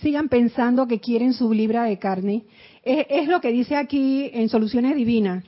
[0.01, 2.45] sigan pensando que quieren su libra de carne,
[2.84, 5.45] es, es lo que dice aquí en Soluciones Divinas.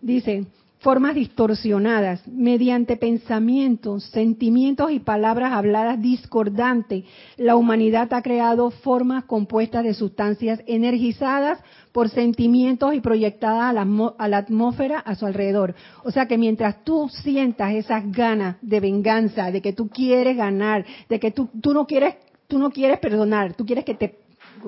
[0.00, 0.46] Dice,
[0.84, 7.04] formas distorsionadas, mediante pensamientos, sentimientos y palabras habladas discordantes,
[7.38, 11.58] la humanidad ha creado formas compuestas de sustancias energizadas
[11.90, 13.74] por sentimientos y proyectadas
[14.18, 15.74] a la, atmósfera a su alrededor.
[16.04, 20.84] O sea que mientras tú sientas esas ganas de venganza, de que tú quieres ganar,
[21.08, 22.16] de que tú, tú no quieres,
[22.46, 24.18] tú no quieres perdonar, tú quieres que te,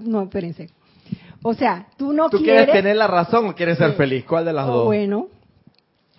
[0.03, 0.71] no, espérense.
[1.43, 4.25] O sea, tú no ¿Tú quieres, quieres tener la razón o quieres ser feliz?
[4.25, 4.85] ¿Cuál de las Oh, dos?
[4.87, 5.29] Bueno,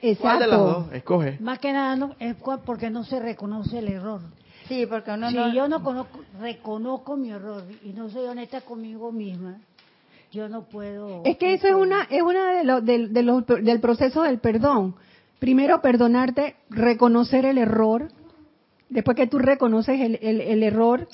[0.01, 0.21] exacto.
[0.21, 0.93] ¿Cuál de las dos?
[0.93, 1.37] Escoge.
[1.39, 2.35] Más que nada no, es
[2.65, 4.21] porque no se reconoce el error.
[4.67, 5.53] Sí, porque uno si no...
[5.53, 9.59] yo no conozco, reconozco mi error y no soy honesta conmigo misma,
[10.31, 11.23] yo no puedo.
[11.23, 14.39] Es que eso es una, es una de los, del, de los- del proceso del
[14.39, 14.95] perdón.
[15.39, 18.09] Primero perdonarte, reconocer el error.
[18.89, 21.07] Después que tú reconoces el, el- el error,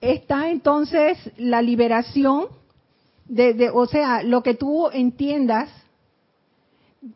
[0.00, 2.46] está entonces la liberación
[3.26, 5.68] de, de- o sea, lo que tú entiendas,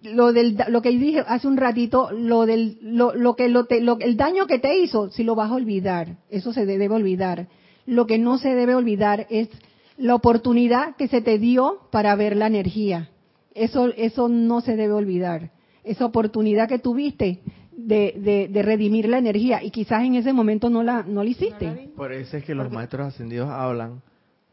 [0.03, 3.80] lo del, lo que dije hace un ratito, lo del, lo, lo que lo te-
[3.80, 7.49] lo- el daño que te hizo, si lo vas a olvidar, eso se debe olvidar.
[7.86, 9.49] Lo que no se debe olvidar es
[9.97, 13.11] la oportunidad que se te dio para ver la energía.
[13.55, 15.51] Eso, eso no se debe olvidar.
[15.82, 17.41] Esa oportunidad que tuviste
[17.76, 21.30] de, de, de redimir la energía y quizás en ese momento no la, no la
[21.30, 21.91] hiciste.
[21.97, 24.03] Por eso es que los maestros ascendidos hablan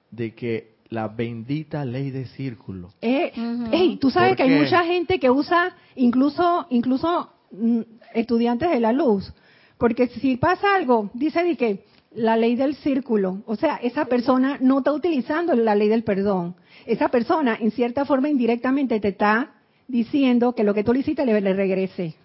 [0.09, 2.89] de que la bendita ley de círculo.
[3.01, 3.67] Eh, Ujú.
[3.71, 7.81] ey, tú sabes ¿Por que hay mucha gente que usa, incluso, incluso mm,
[8.13, 9.33] estudiantes de la luz,
[9.77, 11.83] porque si pasa algo, dice de que
[12.15, 16.55] la ley del círculo, o sea, esa persona no está utilizando la ley del perdón.
[16.85, 19.51] Esa persona, en cierta forma, indirectamente te está
[19.88, 22.15] diciendo que lo que tú le hiciste le, le regrese.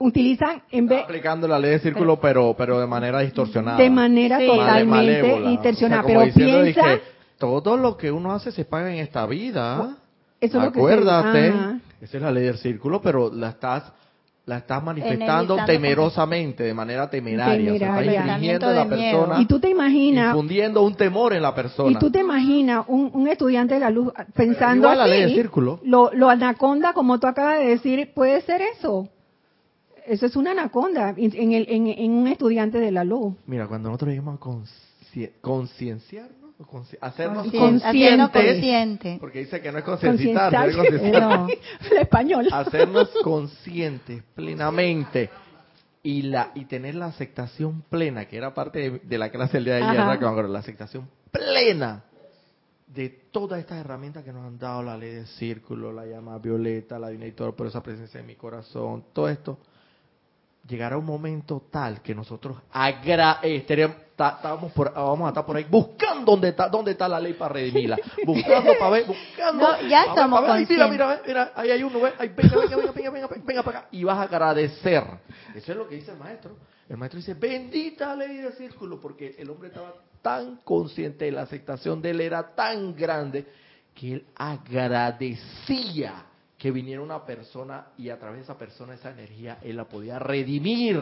[0.00, 3.78] Utilizan en Está vez aplicando la ley de círculo, pero pero de manera distorsionada.
[3.78, 4.46] de manera Sí.
[4.46, 7.00] Totalmente O sea, como pero piensa dije,
[7.38, 9.96] todo lo que uno hace se paga en esta vida.
[10.40, 11.48] Eso es lo que Acuérdate,
[12.00, 13.92] esa es la ley del círculo, pero la estás
[14.46, 17.70] la estás manifestando temerosamente, de manera temeraria.
[17.74, 18.20] O sea, Temeraria.
[18.32, 19.18] infringiendo en la miedo.
[19.18, 21.90] persona, y tú te imaginas infundiendo un temor en la persona.
[21.90, 25.20] Y tú te imaginas un, un estudiante de la luz pensando igual la así, ley
[25.24, 25.80] del círculo.
[25.84, 29.10] Lo, lo anaconda, como tú acabas de decir, puede ser eso.
[30.06, 33.34] Eso es una anaconda en, en el- en- en un estudiante de la luz.
[33.46, 34.40] Mira, cuando nosotros llegamos a
[35.42, 36.47] concienciarnos, o
[37.00, 37.84] hacernos Conscien- conscientes.
[37.84, 39.18] hacernos conscientes.
[39.20, 41.22] porque dice que no es concienciar, no es Concienciar.
[41.22, 41.46] No.
[42.00, 42.48] Español.
[42.52, 45.30] hacernos conscientes plenamente
[46.02, 49.64] y la y tener la aceptación plena que era parte de, de la clase del
[49.66, 52.04] día de ayer la aceptación plena
[52.86, 56.98] de todas estas herramientas que nos han dado la ley del círculo la llama violeta
[56.98, 59.58] la divina y todo por esa presencia en mi corazón todo esto
[60.66, 63.62] llegará un momento tal que nosotros agra eh,
[64.26, 67.54] estábamos por, vamos a estar por ahí buscando dónde está dónde está la ley para
[67.54, 67.96] redimirla.
[68.24, 70.68] Buscando para ver buscando No, ya ver, ver.
[70.68, 73.78] Mira mira mira ahí hay uno ve Ay, venga venga venga venga venga venga para
[73.78, 73.88] acá.
[73.92, 75.04] Y vas a agradecer.
[75.54, 76.56] Eso es lo que dice el maestro.
[76.88, 81.42] El maestro dice bendita ley del círculo porque el hombre estaba tan consciente de la
[81.42, 83.46] aceptación de él era tan grande
[83.94, 86.24] que él agradecía
[86.58, 90.18] que viniera una persona y a través de esa persona, esa energía, él la podía
[90.18, 91.00] redimir.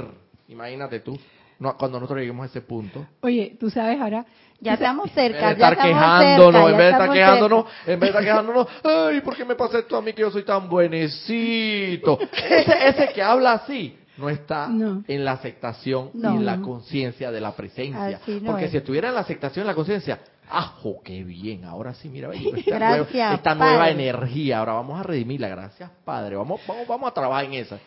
[0.49, 1.19] Imagínate tú,
[1.59, 3.07] no, cuando nosotros lleguemos a ese punto.
[3.23, 4.25] Oye, tú sabes ahora,
[4.61, 7.13] Ya estamos En vez cerca, de ya estar estamos quejándonos, cerca, en vez de estar
[7.13, 7.93] quejándonos, cerca.
[7.93, 10.31] en vez de estar quejándonos, ay, ¿por qué me pasa esto a mí que yo
[10.31, 12.19] soy tan buenecito?
[12.49, 15.03] Ese, ese que habla así no está No.
[15.07, 16.35] en la aceptación No.
[16.35, 18.19] y en la conciencia de la presencia.
[18.23, 18.71] Así no Porque es.
[18.71, 21.65] si estuviera en la aceptación y la conciencia, ¡ajo, qué bien!
[21.67, 25.91] Ahora sí, mira, ve, esta, Gracias, nueva, esta nueva energía, ahora vamos a redimirla, gracias
[26.05, 27.79] Padre, vamos, vamos, vamos a trabajar en esa.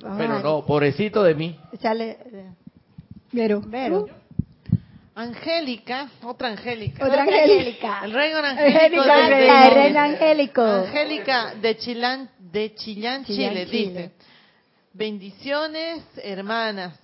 [0.00, 1.56] Vamos Pero no, pobrecito de mí.
[1.72, 2.50] Échale, eh,
[3.36, 4.06] Vero, Vero.
[5.14, 7.06] Angélica, otra Angélica.
[7.06, 8.00] Otra Angélica.
[8.04, 9.02] El reino Angélica, angélico.
[9.04, 9.52] de- Angélica.
[9.64, 10.62] La reina angélico.
[10.62, 13.66] Angélica de Chilán, de Chillán, Chile, Chile.
[13.66, 14.10] dice.
[14.92, 16.98] Bendiciones, hermanas.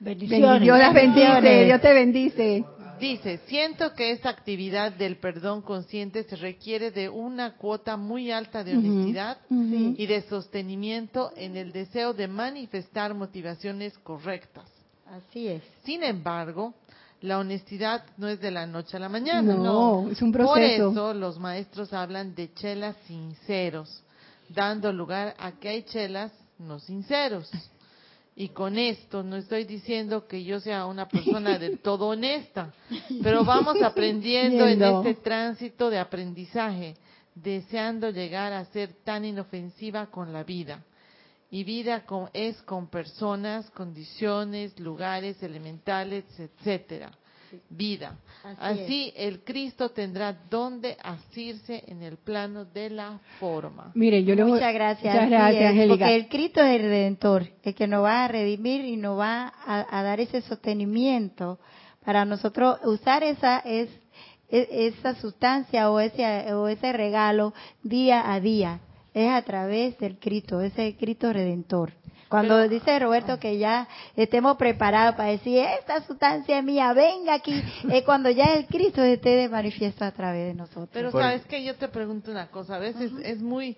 [0.00, 0.62] Bendiciones.
[0.62, 1.64] Dios las bendice.
[1.64, 2.64] Dios te bendice.
[3.00, 8.64] Dice, siento que esta actividad del perdón consciente se requiere de una cuota muy alta
[8.64, 14.64] de honestidad y de sostenimiento en el deseo de manifestar motivaciones correctas.
[15.10, 15.62] Así es.
[15.84, 16.74] Sin embargo,
[17.20, 19.54] la honestidad no es de la noche a la mañana.
[19.54, 20.90] No, es un Por proceso.
[20.90, 24.02] eso los maestros hablan de chelas sinceros,
[24.48, 27.50] dando lugar a que hay chelas no sinceros.
[28.38, 32.70] Y con esto no estoy diciendo que yo sea una persona del todo honesta,
[33.22, 36.96] pero vamos aprendiendo en este tránsito de aprendizaje,
[37.34, 40.82] deseando llegar a ser tan inofensiva con la vida.
[41.50, 47.10] Y vida con- es con personas, condiciones, lugares, elementales, etcétera.
[47.70, 48.18] Vida.
[48.58, 53.92] Así Así el Cristo tendrá donde asirse en el plano de la forma.
[53.94, 55.14] Mire, yo le voy- Muchas gracias.
[55.14, 55.88] Muchas gracias, es.
[55.88, 59.46] Porque el Cristo es el Redentor, el que nos va a redimir y nos va
[59.64, 61.58] a, a dar ese sostenimiento
[62.04, 63.88] para nosotros usar esa es,
[64.50, 68.80] e- esa sustancia o ese o ese regalo día a día.
[69.16, 71.90] Es a través del Cristo, ese Cristo Redentor.
[72.28, 77.62] Cuando dice Roberto que ya estemos preparados para decir, esta sustancia es mía, venga aquí,
[77.90, 80.90] es cuando ya el Cristo esté de manifiesto a través de nosotros.
[80.92, 83.74] Pero sabes que yo te pregunto una cosa, a veces es muy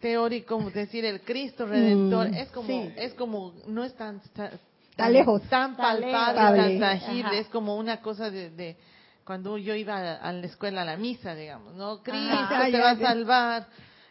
[0.00, 2.34] teórico decir el Cristo redentor, Mm.
[2.34, 2.92] es como Sí.
[2.96, 4.52] es como no es tan tan,
[4.90, 5.42] Está lejos.
[5.50, 7.36] tan palpable, tan tangible, Ajá.
[7.36, 8.76] es como una cosa de, de
[9.24, 12.02] cuando yo iba a, a la escuela a la misa, digamos, ¿no?
[12.02, 13.66] Cristo Ajá, te ya, va a salvar.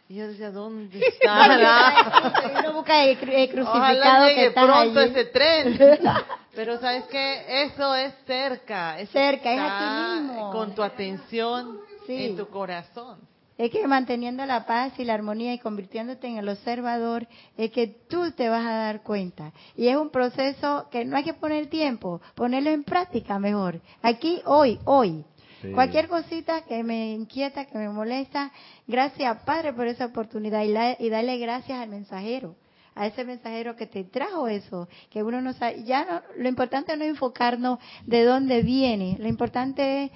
[0.08, 1.56] Y yo decía, ¿dónde está?
[1.56, 5.10] la- Uno busca el, cru- el crucificado Ojalá que está pronto allí.
[5.10, 5.78] ese tren.
[6.54, 10.50] Pero sabes que eso es cerca, eso Cerca, es aquí mismo.
[10.50, 12.24] Con tu atención Sí.
[12.24, 13.18] en tu corazón.
[13.58, 17.88] Es que manteniendo la paz y la armonía y convirtiéndote en el observador, es que
[18.08, 19.52] tú te vas a dar cuenta.
[19.76, 23.80] Y es un proceso que no hay que poner tiempo, ponerlo en práctica mejor.
[24.00, 25.24] Aquí, hoy, hoy.
[25.62, 25.70] Sí.
[25.72, 28.52] Cualquier cosita que me inquieta, que me molesta,
[28.86, 32.54] gracias Padre por esa oportunidad y, la- y darle gracias al mensajero,
[32.94, 36.96] a ese mensajero que te trajo eso, que uno no sabe, ya no, lo importante
[36.96, 40.10] no es enfocarnos de dónde viene, lo importante es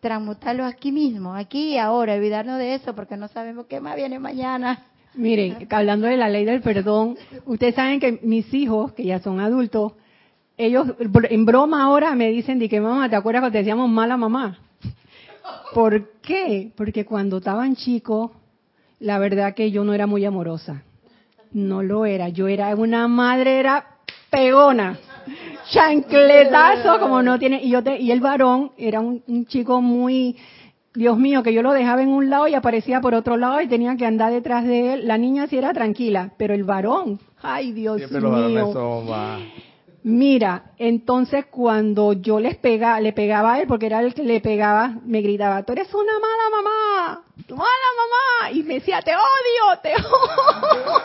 [0.00, 4.18] transmutarlo aquí mismo, aquí y ahora, olvidarnos de eso porque no sabemos qué más viene
[4.18, 4.86] mañana.
[5.14, 7.16] Mire, hablando de la ley del perdón,
[7.46, 9.92] ustedes saben que mis hijos, que ya son adultos,
[10.56, 14.16] ellos en broma ahora me dicen de que mamá, ¿te acuerdas cuando te decíamos mala
[14.16, 14.58] mamá?
[15.74, 16.72] ¿Por qué?
[16.76, 18.30] Porque cuando estaban chicos,
[18.98, 20.82] la verdad que yo no era muy amorosa.
[21.52, 22.28] No lo era.
[22.28, 23.86] Yo era una madre, era
[24.30, 24.98] pegona.
[25.70, 27.62] Chancletazo como no tiene.
[27.62, 30.36] Y, yo te- y el varón era un, un chico muy,
[30.94, 33.68] Dios mío, que yo lo dejaba en un lado y aparecía por otro lado y
[33.68, 35.06] tenía que andar detrás de él.
[35.08, 38.72] La niña sí era tranquila, pero el varón, ay Dios Siempre los varones mío.
[38.72, 39.40] son más.
[40.02, 44.40] Mira, entonces cuando yo les pegaba, le pegaba a él, porque era el que le
[44.40, 49.12] pegaba, me gritaba, tú eres una mala mamá, tu mala mamá, y me decía, te
[49.14, 51.02] odio, te odio,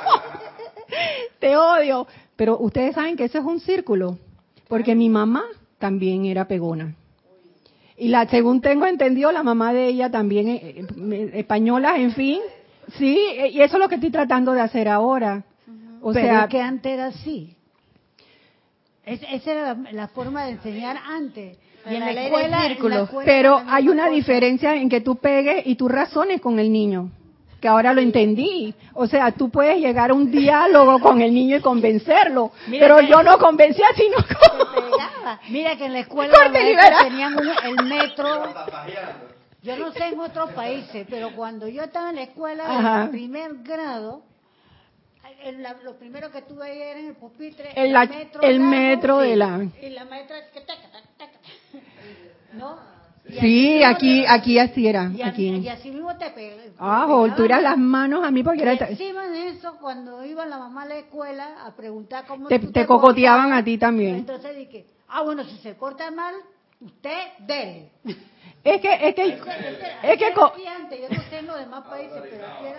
[1.39, 2.07] te odio.
[2.37, 4.17] Pero ustedes saben que eso es un círculo,
[4.69, 5.43] porque mi mamá
[5.77, 6.95] también era pegona.
[7.97, 12.39] Y la, según tengo entendido, la mamá de ella también, eh, eh, española, en fin,
[12.97, 15.43] sí, eh, y eso es lo que estoy tratando de hacer ahora.
[16.01, 17.54] O Pero sea, es que antes era así.
[19.05, 21.57] Es- esa era la, la forma de enseñar antes.
[21.89, 23.03] Y en La la, ley del escuela, en la círculo.
[23.03, 24.15] escuela Pero hay una cosa.
[24.15, 27.11] diferencia en que tú pegues y tú razones con el niño,
[27.61, 28.73] que ahora lo entendí.
[28.95, 32.97] O sea, tú puedes llegar a un diálogo con el niño y convencerlo, Mira pero
[33.01, 34.17] que- yo no convencía sino.
[34.73, 35.39] Pegaba.
[35.49, 36.33] Mira que en la escuela
[37.03, 38.43] tenían un- el metro.
[39.61, 43.03] Yo no sé en otros países, pero cuando yo estaba en la escuela Ajá.
[43.05, 44.21] en primer grado,
[45.43, 48.69] el- la- lo primero que tuve ahí era en el pupitre El la- el largo,
[48.69, 50.37] metro de la- y la maestra.
[52.53, 52.77] ¿no?
[53.27, 55.67] Y Sí, aquí, te- aquí así era, y, a- y aquí.
[55.69, 56.61] así mismo te pega.
[56.77, 58.73] Ah, te tú eras las manos a mí porque Y era...
[58.87, 62.71] encima de eso, cuando iba la mamá a la escuela a preguntar cómo Te, tú
[62.71, 64.15] te cocoteaban cortabas, a ti también.
[64.15, 66.35] Entonces dije, ah, bueno, si se corta mal,
[66.79, 67.89] usted dele.
[68.63, 69.21] Es que, es que,
[70.03, 70.25] es que,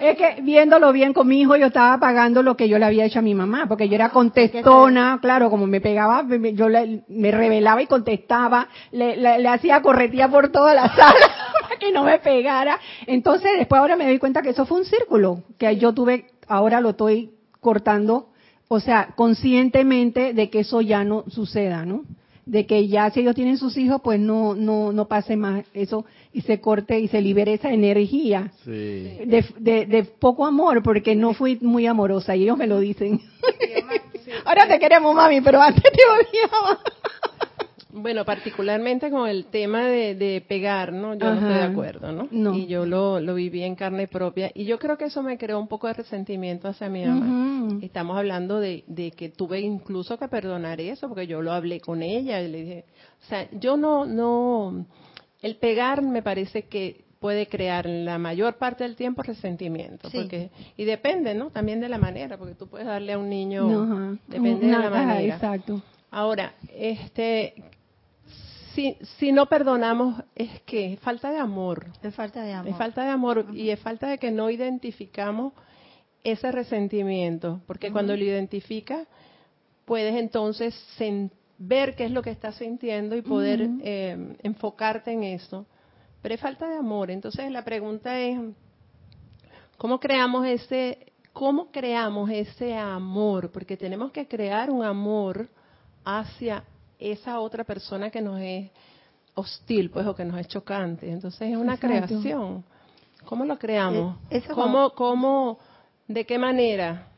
[0.01, 3.05] Es que viéndolo bien con mi hijo, yo estaba pagando lo que yo le había
[3.05, 7.31] hecho a mi mamá, porque yo era contestona, claro, como me pegaba, yo le- me
[7.31, 11.27] revelaba y contestaba, le, le- le hacía corretía por toda la sala
[11.63, 12.81] para que no me pegara.
[13.07, 16.81] Entonces, después ahora me doy cuenta que eso fue un círculo, que yo tuve, ahora
[16.81, 18.31] lo estoy cortando,
[18.67, 22.03] o sea, conscientemente de que eso ya no suceda, ¿no?
[22.47, 26.05] De que ya si ellos tienen sus hijos, pues no, no, no pase más eso
[26.33, 28.71] y se corte y se libere esa energía Sí.
[28.71, 33.21] de, de, de poco amor, porque no fui muy amorosa y ellos me lo dicen.
[34.45, 36.81] Ahora te queremos, mami, pero antes te odiaba.
[37.99, 41.15] Bueno, particularmente con el tema de, de pegar, ¿no?
[41.15, 42.29] Yo no estoy de acuerdo, ¿no?
[42.31, 42.55] No.
[42.55, 44.51] Y yo lo, lo viví en carne propia.
[44.55, 47.79] Y yo creo que eso me creó un poco de resentimiento hacia mi mamá.
[47.81, 52.03] Estamos hablando de, de que tuve incluso que perdonar eso, porque yo lo hablé con
[52.03, 52.85] ella y le dije,
[53.25, 54.85] o sea, yo no, no,
[55.41, 60.19] el pegar me parece que puede crear la mayor parte del tiempo resentimiento, Sí.
[60.19, 61.49] porque y depende, ¿no?
[61.51, 64.91] También de la manera, porque tú puedes darle a un niño, No, depende de la
[64.91, 65.35] manera.
[65.35, 65.81] Exacto.
[66.11, 67.55] Ahora, este,
[68.77, 71.87] si, si no perdonamos, es que falta de amor.
[72.03, 72.71] Es falta de amor.
[72.71, 75.55] Es falta de amor y es falta de que no identificamos
[76.23, 79.09] ese resentimiento, porque cuando lo identificas,
[79.87, 80.75] puedes entonces
[81.57, 85.65] ver qué es lo que estás sintiendo y poder eh, enfocarte en eso.
[86.21, 87.11] Pero es falta de amor.
[87.11, 88.39] Entonces la pregunta es,
[89.79, 93.51] ¿cómo creamos ese, cómo creamos ese amor?
[93.53, 95.49] Porque tenemos que crear un amor
[96.05, 96.65] hacia
[96.99, 98.71] esa otra persona que nos es
[99.35, 101.11] hostil, pues, o que nos es chocante.
[101.11, 102.07] Entonces es una Exacto.
[102.07, 102.65] creación.
[103.25, 104.17] ¿Cómo lo creamos?
[104.31, 105.59] Eh, eso ¿Cómo, cómo,
[106.09, 107.09] de qué manera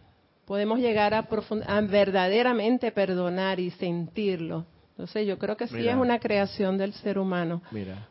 [0.47, 4.65] podemos llegar a, profund- a verdaderamente perdonar y sentirlo?
[4.91, 5.93] Entonces yo creo que sí Mira.
[5.93, 7.63] es una creación del ser humano.
[7.71, 8.09] Mira,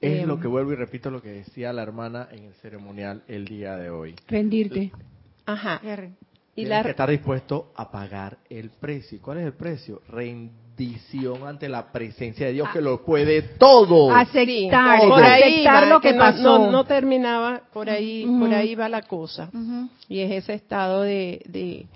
[0.00, 0.26] es Em.
[0.28, 3.76] lo que vuelvo y repito lo que decía la hermana en el ceremonial el día
[3.76, 4.16] de hoy.
[4.26, 4.90] Rendirte.
[5.44, 5.80] Ajá.
[5.82, 9.18] Y Tienes la, que estar dispuesto a pagar el precio.
[9.18, 10.00] ¿Y ¿Cuál es el precio?
[10.76, 14.14] Rendición ante la presencia de Dios que lo puede todo.
[14.14, 15.08] Aceptar, Todo.
[15.08, 16.42] por ahí aceptar va, lo que no- pasó.
[16.58, 19.50] No, no terminaba, por ahí, por ahí va la cosa.
[20.08, 21.86] Y es ese estado de, de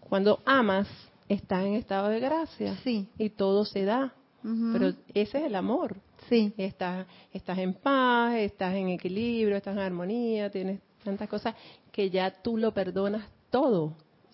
[0.00, 0.88] cuando amas,
[1.28, 2.76] estás en estado de gracia.
[2.82, 3.06] Sí.
[3.18, 4.12] Y todo se da.
[4.42, 5.94] Pero ese es el amor.
[6.28, 6.52] Sí.
[6.58, 11.54] Estás, estás en paz, estás en equilibrio, estás en armonía, tienes tantas cosas
[11.92, 13.92] que ya tú lo perdonas todo.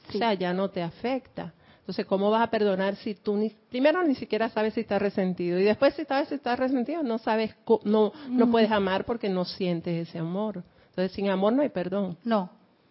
[0.08, 1.52] O sea, ya no te afecta.
[1.80, 5.58] Entonces, ¿cómo vas a perdonar si tú ni, primero ni siquiera sabes si estás resentido
[5.58, 9.28] y después si sabes si estás resentido no sabes co- no no puedes amar porque
[9.28, 10.62] no sientes ese amor.
[10.90, 12.16] Entonces, sin amor no hay perdón.
[12.24, 12.50] No.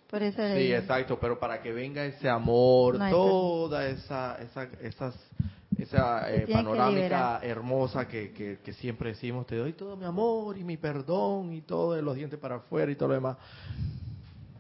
[0.10, 0.78] Por eso Sí, digo.
[0.80, 5.16] exacto, pero para que venga ese amor, No toda esa, esa, esas,
[5.78, 10.58] esa eh, que panorámica hermosa que, que, que siempre decimos, te doy todo mi amor
[10.58, 13.38] y mi perdón y todo de los dientes para afuera y todo lo demás.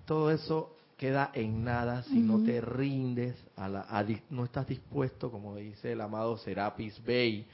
[0.05, 5.32] Todo eso queda en nada si no te rindes, a la, a no estás dispuesto,
[5.32, 7.47] como dice el amado Serapis Bey,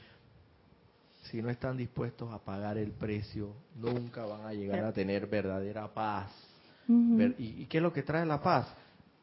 [1.22, 5.86] si no están dispuestos a pagar el precio, nunca van a llegar a tener verdadera
[5.94, 6.32] paz.
[6.88, 8.66] ¿Y, y qué es lo que trae la paz?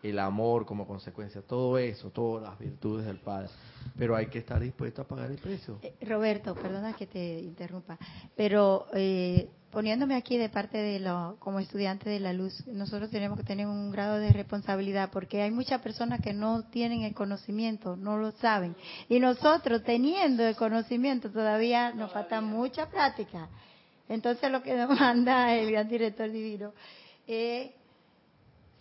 [0.04, 3.50] El amor como consecuencia, todo eso, todas las virtudes del Padre.
[3.98, 5.80] Pero hay que estar dispuesto a pagar el precio.
[5.82, 7.98] Eh, Roberto, perdona que te interrumpa,
[8.36, 13.40] pero eh, poniéndome aquí de parte de lo, como estudiante de la luz, nosotros tenemos
[13.40, 17.96] que tener un grado de responsabilidad porque hay muchas personas que no tienen el conocimiento,
[17.96, 18.76] no lo saben.
[19.10, 23.50] Y nosotros teniendo el conocimiento todavía nos falta mucha práctica.
[24.08, 26.74] Entonces lo que nos manda el gran director divino
[27.26, 27.72] es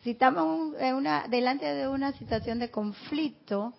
[0.03, 3.73] si estamos en una, delante de una situación de conflicto,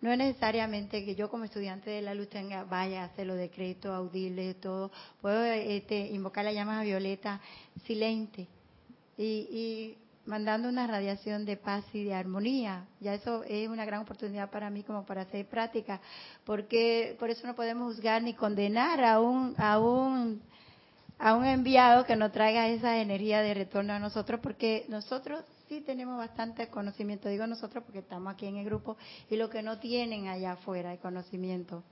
[0.00, 3.36] no es necesariamente que yo como estudiante de la luz tenga, vaya a hacer los
[3.36, 4.90] decretos audibles, todo.
[5.20, 7.40] Puedo este, invocar la llama violeta
[7.84, 8.48] silente
[9.16, 12.86] y, y mandando una radiación de paz y de armonía.
[13.00, 16.00] Ya eso es una gran oportunidad para mí como para hacer práctica,
[16.44, 20.42] porque por eso no podemos juzgar ni condenar a un, a un
[21.20, 25.80] a un enviado que nos traiga esa energía de retorno a nosotros, porque nosotros sí
[25.82, 28.96] tenemos bastante conocimiento, digo nosotros porque estamos aquí en el grupo,
[29.30, 31.82] y lo que no tienen allá afuera de conocimiento.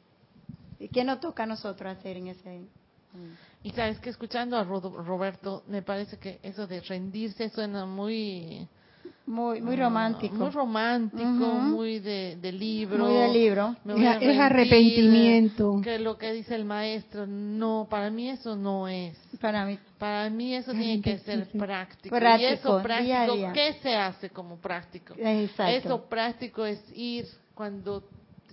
[0.79, 2.61] ¿Y qué nos toca a nosotros hacer en ese?
[3.63, 8.69] Y sabes que escuchando a Ro- Roberto, me parece que eso de rendirse suena muy...
[9.27, 10.37] Muy, muy ah, romántico.
[10.37, 13.05] Muy romántico, muy de, de libro.
[13.07, 13.75] Muy de libro.
[14.21, 15.81] Es- arrepentimiento.
[15.83, 19.19] Que lo que dice el maestro, no, para mí eso no es.
[19.41, 22.15] Para mí, Para mí eso tiene que ser práctico.
[22.17, 23.53] Práctico, y eso práctico, día día.
[23.53, 25.15] ¿qué se hace como práctico?
[25.19, 25.73] exacto.
[25.89, 28.03] Eso práctico es ir cuando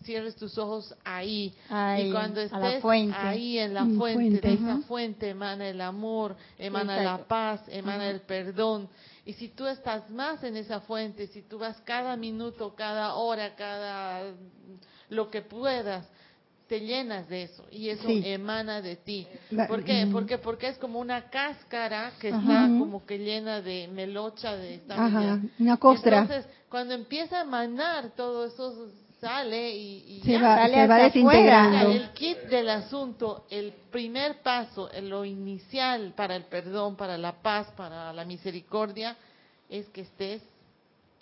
[0.04, 1.54] cierres tus ojos ahí.
[1.70, 2.84] Ahí, y cuando estés
[3.16, 4.48] ahí en la Mm, fuente, fuente.
[4.48, 8.90] de esa fuente emana el amor, emana la paz, emana el perdón.
[9.26, 13.56] Y si tú estás más en esa fuente, si tú vas cada minuto, cada hora,
[13.56, 14.34] cada
[15.10, 16.06] lo que puedas,
[16.68, 18.22] te llenas de eso y eso Sí.
[18.26, 19.28] emana de ti.
[19.68, 20.08] ¿Por qué?
[20.12, 22.66] Porque porque es como una cáscara que Ajá.
[22.66, 26.22] está como que llena de melocha de esta Ajá, una costra.
[26.22, 30.42] Entonces, cuando empieza a emanar todos esos sale y, y Se ya.
[30.42, 31.92] va, sale se va desintegrando.
[31.92, 37.72] El kit del asunto, el primer paso, lo inicial para el perdón, para la paz,
[37.78, 39.16] para la misericordia,
[39.70, 40.42] es que estés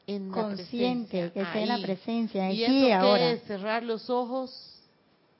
[0.07, 3.31] en la Consciente, presencia, que esté en la presencia, ¿Y aquí eso y ahora.
[3.33, 3.43] es?
[3.43, 4.70] Cerrar los ojos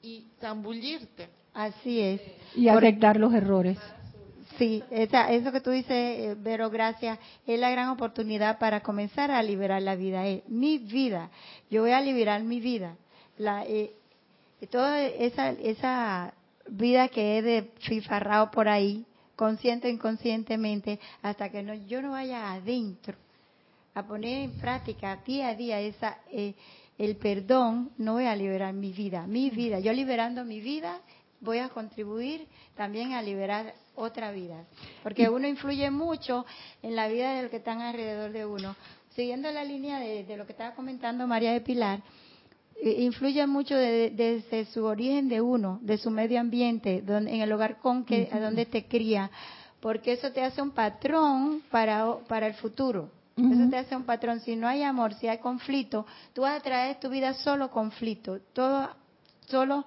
[0.02, 1.28] y zambullirte.
[1.54, 2.20] Así es.
[2.56, 3.78] Y aceptar los errores.
[4.58, 9.30] Sí, esa, eso que tú dices, eh, Vero, gracias, es la gran oportunidad para comenzar
[9.30, 10.26] a liberar la vida.
[10.26, 11.30] Es mi vida.
[11.70, 12.96] Yo voy a liberar mi vida.
[13.38, 13.92] La, eh,
[14.70, 16.34] toda esa, esa
[16.68, 19.04] vida que he desfifarrado por ahí,
[19.36, 23.16] consciente o inconscientemente, hasta que no, yo no vaya adentro
[23.94, 26.54] a poner en práctica día a día esa, eh,
[26.98, 29.80] el perdón, no voy a liberar mi vida, mi vida.
[29.80, 31.00] Yo liberando mi vida
[31.40, 34.64] voy a contribuir también a liberar otra vida.
[35.02, 36.46] Porque uno influye mucho
[36.82, 38.76] en la vida de los que están alrededor de uno.
[39.16, 42.00] Siguiendo la línea de, de lo que estaba comentando María de Pilar,
[42.80, 47.40] eh, influye mucho de- desde su origen de uno, de su medio ambiente, donde, en
[47.42, 49.30] el hogar con que, a donde te cría,
[49.80, 53.10] porque eso te hace un patrón para, para el futuro.
[53.36, 54.40] Eso te hace un patrón.
[54.40, 58.40] Si no hay amor, si hay conflicto, tú vas a traer tu vida solo conflicto,
[58.52, 58.90] todo,
[59.46, 59.84] solo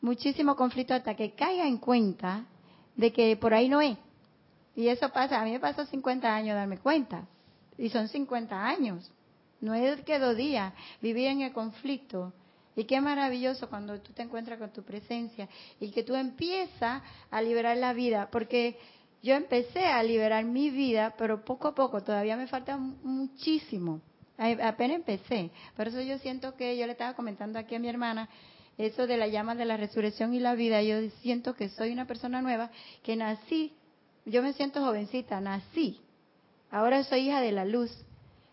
[0.00, 2.44] muchísimo conflicto hasta que caiga en cuenta
[2.94, 3.98] de que por ahí no es.
[4.76, 7.26] Y eso pasa, a mí me pasó 50 años darme cuenta.
[7.76, 9.10] Y son 50 años.
[9.60, 10.72] No es que dos días.
[11.02, 12.32] Vivir en el conflicto.
[12.76, 15.48] Y qué maravilloso cuando tú te encuentras con tu presencia
[15.80, 18.28] y que tú empiezas a liberar la vida.
[18.30, 18.78] Porque
[19.22, 24.00] yo empecé a liberar mi vida, pero poco a poco, todavía me falta mu- muchísimo.
[24.36, 25.50] Apenas empecé.
[25.76, 28.28] Por eso yo siento que yo le estaba comentando aquí a mi hermana
[28.76, 30.80] eso de la llama de la resurrección y la vida.
[30.82, 32.70] Yo siento que soy una persona nueva,
[33.02, 33.72] que nací,
[34.24, 36.00] yo me siento jovencita, nací.
[36.70, 37.90] Ahora soy hija de la luz.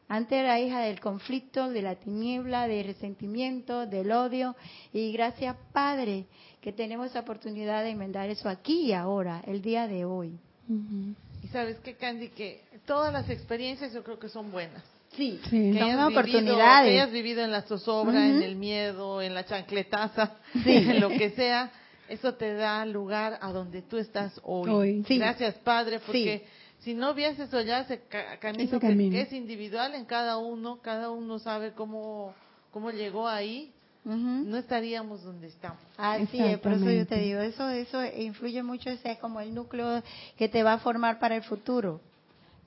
[0.07, 4.55] Antes era hija del conflicto, de la tiniebla, del resentimiento, del odio.
[4.93, 6.25] Y gracias, Padre,
[6.61, 10.39] que tenemos la oportunidad de enmendar eso aquí y ahora, el día de hoy.
[10.67, 14.83] Y sabes qué, Candy, que todas las experiencias yo creo que son buenas.
[15.15, 15.71] Sí, Sí.
[15.71, 19.45] Que son hayas, vivido, que hayas vivido en la zozobra, en el miedo, en la
[19.45, 20.61] chancletaza, Sí.
[20.65, 21.71] en lo que sea,
[22.09, 24.69] eso te da lugar a donde tú estás hoy.
[24.69, 25.03] Hoy.
[25.07, 25.17] Sí.
[25.17, 26.45] Gracias, Padre, porque
[26.79, 29.11] si no hubieses ya ese ca- camino, Ese que- camino.
[29.11, 32.33] Que, es individual en cada uno, cada uno sabe cómo,
[32.71, 33.71] cómo llegó ahí,
[34.05, 35.79] No estaríamos donde estamos.
[35.97, 39.53] Así es, por eso yo te digo, eso, eso influye mucho, ese es como el
[39.53, 40.03] núcleo
[40.37, 41.99] que te va a formar para el futuro.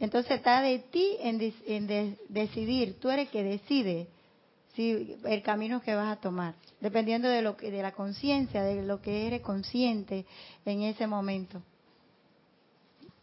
[0.01, 4.09] Entonces está de ti en, en de- decidir, tú eres el que decide
[4.74, 8.82] si el camino que vas a tomar, dependiendo de lo que, de la conciencia, de
[8.82, 10.24] lo que eres consciente
[10.64, 11.62] en ese momento.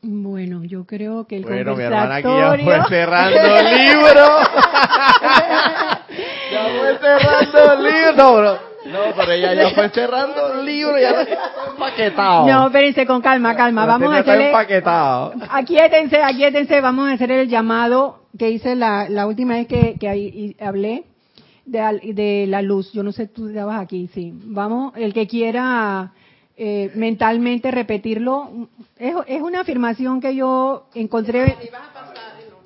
[0.02, 2.66] Bueno, yo creo que el Bueno, mi hermana aquí ya conversatorio...
[2.66, 4.26] fue cerrando el libro.
[6.56, 8.14] ya fue cerrando el libro.
[8.16, 8.76] No, bro.
[8.86, 10.98] No, pero ella ya fue cerrando el libro.
[11.00, 12.48] Ya todo empaquetado.
[12.48, 13.86] No, espérense con calma, calma.
[13.86, 14.48] Vamos a hacerle...
[14.48, 15.34] empaquetado.
[15.50, 20.08] Aquíétense, aquíétense, vamos a hacer el llamado que hice la, la última vez que, que
[20.08, 21.04] ahí- y hablé
[21.66, 22.92] de, al- de la luz.
[22.94, 24.32] Yo no sé, tú estabas aquí, sí.
[24.36, 26.12] Vamos, el que quiera
[26.56, 28.52] eh, mentalmente repetirlo,
[29.00, 31.56] es, es una afirmación que yo encontré.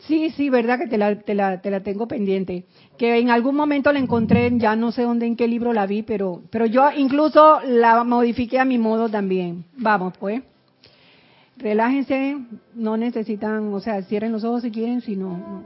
[0.10, 2.66] Sí, sí, verdad que te la, te, la, te la tengo pendiente.
[2.98, 6.02] Que en algún momento la encontré, ya no sé dónde, en qué libro la vi,
[6.02, 9.66] pero, pero yo incluso la modifiqué a mi modo también.
[9.78, 10.42] Vamos, pues.
[11.58, 12.38] Relájense,
[12.74, 15.64] no necesitan, o sea, cierren los ojos si quieren, si no, no.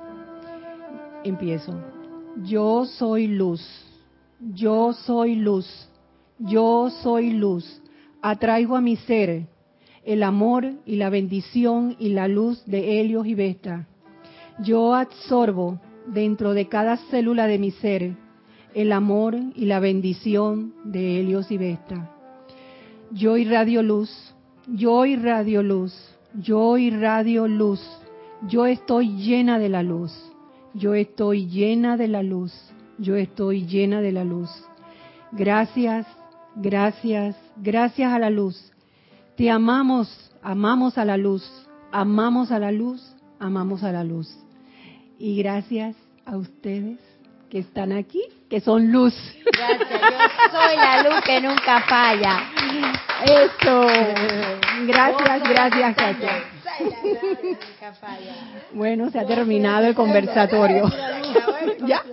[1.24, 1.80] Empiezo.
[2.44, 3.66] Yo soy luz.
[4.42, 5.88] Yo soy luz.
[6.38, 7.82] Yo soy luz.
[8.22, 9.48] Atraigo a mi ser
[10.04, 13.88] el amor y la bendición y la luz de Helios y Vesta.
[14.60, 18.16] Yo absorbo dentro de cada célula de mi ser
[18.74, 22.10] el amor y la bendición de Helios y Vesta.
[23.12, 24.10] Yo irradio luz,
[24.68, 25.94] yo irradio luz,
[26.34, 27.82] yo irradio luz,
[28.48, 30.12] yo estoy llena de la luz,
[30.74, 32.54] yo estoy llena de la luz,
[32.98, 34.50] yo estoy llena de la luz.
[35.32, 36.08] Gracias,
[36.56, 38.72] gracias, gracias a la luz.
[39.36, 41.44] Te amamos, amamos a la luz,
[41.92, 44.43] amamos a la luz, amamos a la luz.
[45.24, 45.96] Y gracias
[46.26, 47.00] a ustedes
[47.50, 49.16] que están aquí, que son luz.
[49.46, 52.52] Gracias, yo soy la luz que nunca falla.
[53.24, 53.88] Eso.
[54.86, 56.44] Gracias, gracias, falla.
[58.74, 60.92] Bueno, se ha terminado el conversatorio.
[61.88, 62.04] Ya.